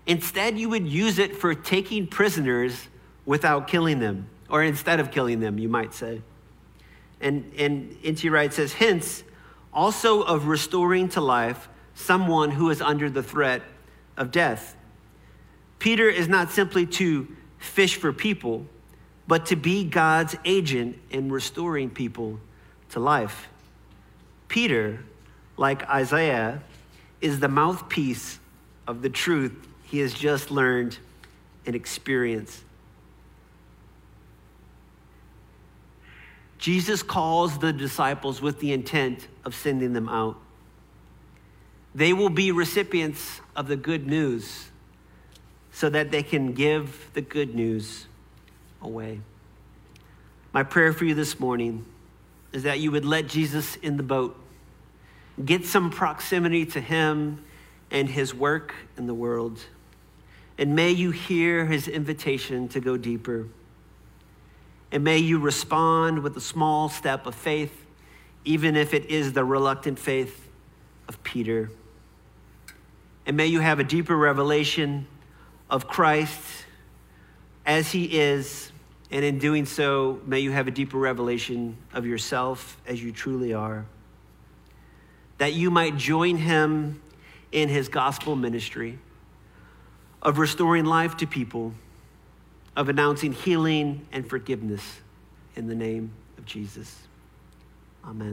Instead, 0.06 0.58
you 0.58 0.70
would 0.70 0.88
use 0.88 1.20
it 1.20 1.36
for 1.36 1.54
taking 1.54 2.08
prisoners 2.08 2.88
without 3.26 3.68
killing 3.68 4.00
them, 4.00 4.30
or 4.52 4.62
instead 4.62 5.00
of 5.00 5.10
killing 5.10 5.40
them, 5.40 5.58
you 5.58 5.70
might 5.70 5.94
say. 5.94 6.22
And, 7.20 7.52
and 7.58 7.98
N.T. 8.04 8.30
Wright 8.30 8.54
says, 8.54 8.74
hence, 8.74 9.24
also 9.74 10.22
of 10.22 10.48
restoring 10.48 11.10
to 11.10 11.22
life 11.22 11.70
someone 11.96 12.52
who 12.52 12.70
is 12.70 12.82
under 12.82 13.10
the 13.10 13.24
threat 13.24 13.62
of 14.18 14.32
death. 14.32 14.76
Peter 15.80 16.10
is 16.10 16.28
not 16.28 16.52
simply 16.52 16.86
to 16.86 17.28
fish 17.58 17.96
for 17.96 18.12
people 18.12 18.66
but 19.28 19.46
to 19.46 19.56
be 19.56 19.86
God's 19.86 20.36
agent 20.44 20.98
in 21.10 21.32
restoring 21.32 21.90
people 21.90 22.38
to 22.90 23.00
life. 23.00 23.48
Peter, 24.50 25.00
like 25.56 25.88
Isaiah, 25.90 26.62
is 27.22 27.40
the 27.40 27.48
mouthpiece 27.48 28.40
of 28.88 29.02
the 29.02 29.10
truth 29.10 29.54
he 29.84 30.00
has 30.00 30.14
just 30.14 30.52
learned 30.52 30.98
and 31.66 31.78
experienced. 31.78 32.62
Jesus 36.62 37.02
calls 37.02 37.58
the 37.58 37.74
disciples 37.74 38.40
with 38.40 38.60
the 38.60 38.72
intent 38.72 39.28
of 39.44 39.56
sending 39.56 39.94
them 39.94 40.08
out. 40.08 40.38
They 41.96 42.14
will 42.14 42.30
be 42.30 42.52
recipients 42.52 43.42
of 43.56 43.68
the 43.68 43.76
good 43.76 44.06
news 44.06 44.70
so 45.72 45.90
that 45.90 46.12
they 46.12 46.22
can 46.22 46.54
give 46.54 47.10
the 47.14 47.22
good 47.22 47.56
news 47.56 48.06
away. 48.80 49.22
My 50.54 50.62
prayer 50.62 50.94
for 50.94 51.04
you 51.04 51.16
this 51.16 51.40
morning 51.40 51.84
is 52.54 52.62
that 52.62 52.80
you 52.80 52.92
would 52.92 53.06
let 53.06 53.28
Jesus 53.28 53.78
in 53.78 53.98
the 53.98 54.04
boat, 54.04 54.40
get 55.44 55.66
some 55.66 55.90
proximity 55.90 56.68
to 56.68 56.80
him 56.80 57.44
and 57.90 58.08
his 58.08 58.36
work 58.36 58.76
in 58.98 59.08
the 59.08 59.16
world. 59.16 59.60
And 60.60 60.76
may 60.76 60.92
you 60.92 61.10
hear 61.10 61.66
his 61.66 61.88
invitation 61.88 62.68
to 62.68 62.80
go 62.80 62.98
deeper. 62.98 63.48
And 64.92 65.04
may 65.04 65.18
you 65.18 65.40
respond 65.40 66.24
with 66.24 66.36
a 66.36 66.42
small 66.42 66.90
step 66.90 67.26
of 67.26 67.36
faith, 67.36 67.86
even 68.44 68.76
if 68.76 68.94
it 68.94 69.06
is 69.06 69.34
the 69.34 69.46
reluctant 69.46 69.98
faith 69.98 70.50
of 71.08 71.22
Peter. 71.24 71.72
And 73.26 73.38
may 73.38 73.48
you 73.48 73.60
have 73.60 73.80
a 73.80 73.84
deeper 73.84 74.18
revelation 74.18 75.08
of 75.70 75.88
Christ 75.88 76.42
as 77.66 77.92
he 77.92 78.20
is 78.20 78.72
and 79.12 79.26
in 79.26 79.40
doing 79.40 79.66
so, 79.66 80.22
may 80.26 80.40
you 80.40 80.52
have 80.52 80.70
a 80.70 80.72
deeper 80.72 80.98
revelation 80.98 81.76
of 81.94 82.06
yourself 82.06 82.78
as 82.88 83.04
you 83.04 83.12
truly 83.12 83.54
are. 83.54 83.86
That 85.38 85.54
you 85.54 85.70
might 85.70 85.98
join 85.98 86.38
him 86.38 87.02
in 87.52 87.68
his 87.68 87.90
gospel 87.90 88.38
ministry 88.38 89.00
of 90.22 90.38
restoring 90.38 90.86
life 90.86 91.18
to 91.18 91.28
people, 91.28 91.74
of 92.82 92.90
announcing 92.90 93.32
healing 93.32 94.08
and 94.12 94.28
forgiveness 94.28 94.82
in 95.56 95.68
the 95.68 95.76
name 95.76 96.12
of 96.40 96.46
Jesus. 96.48 96.98
Amen. 98.04 98.30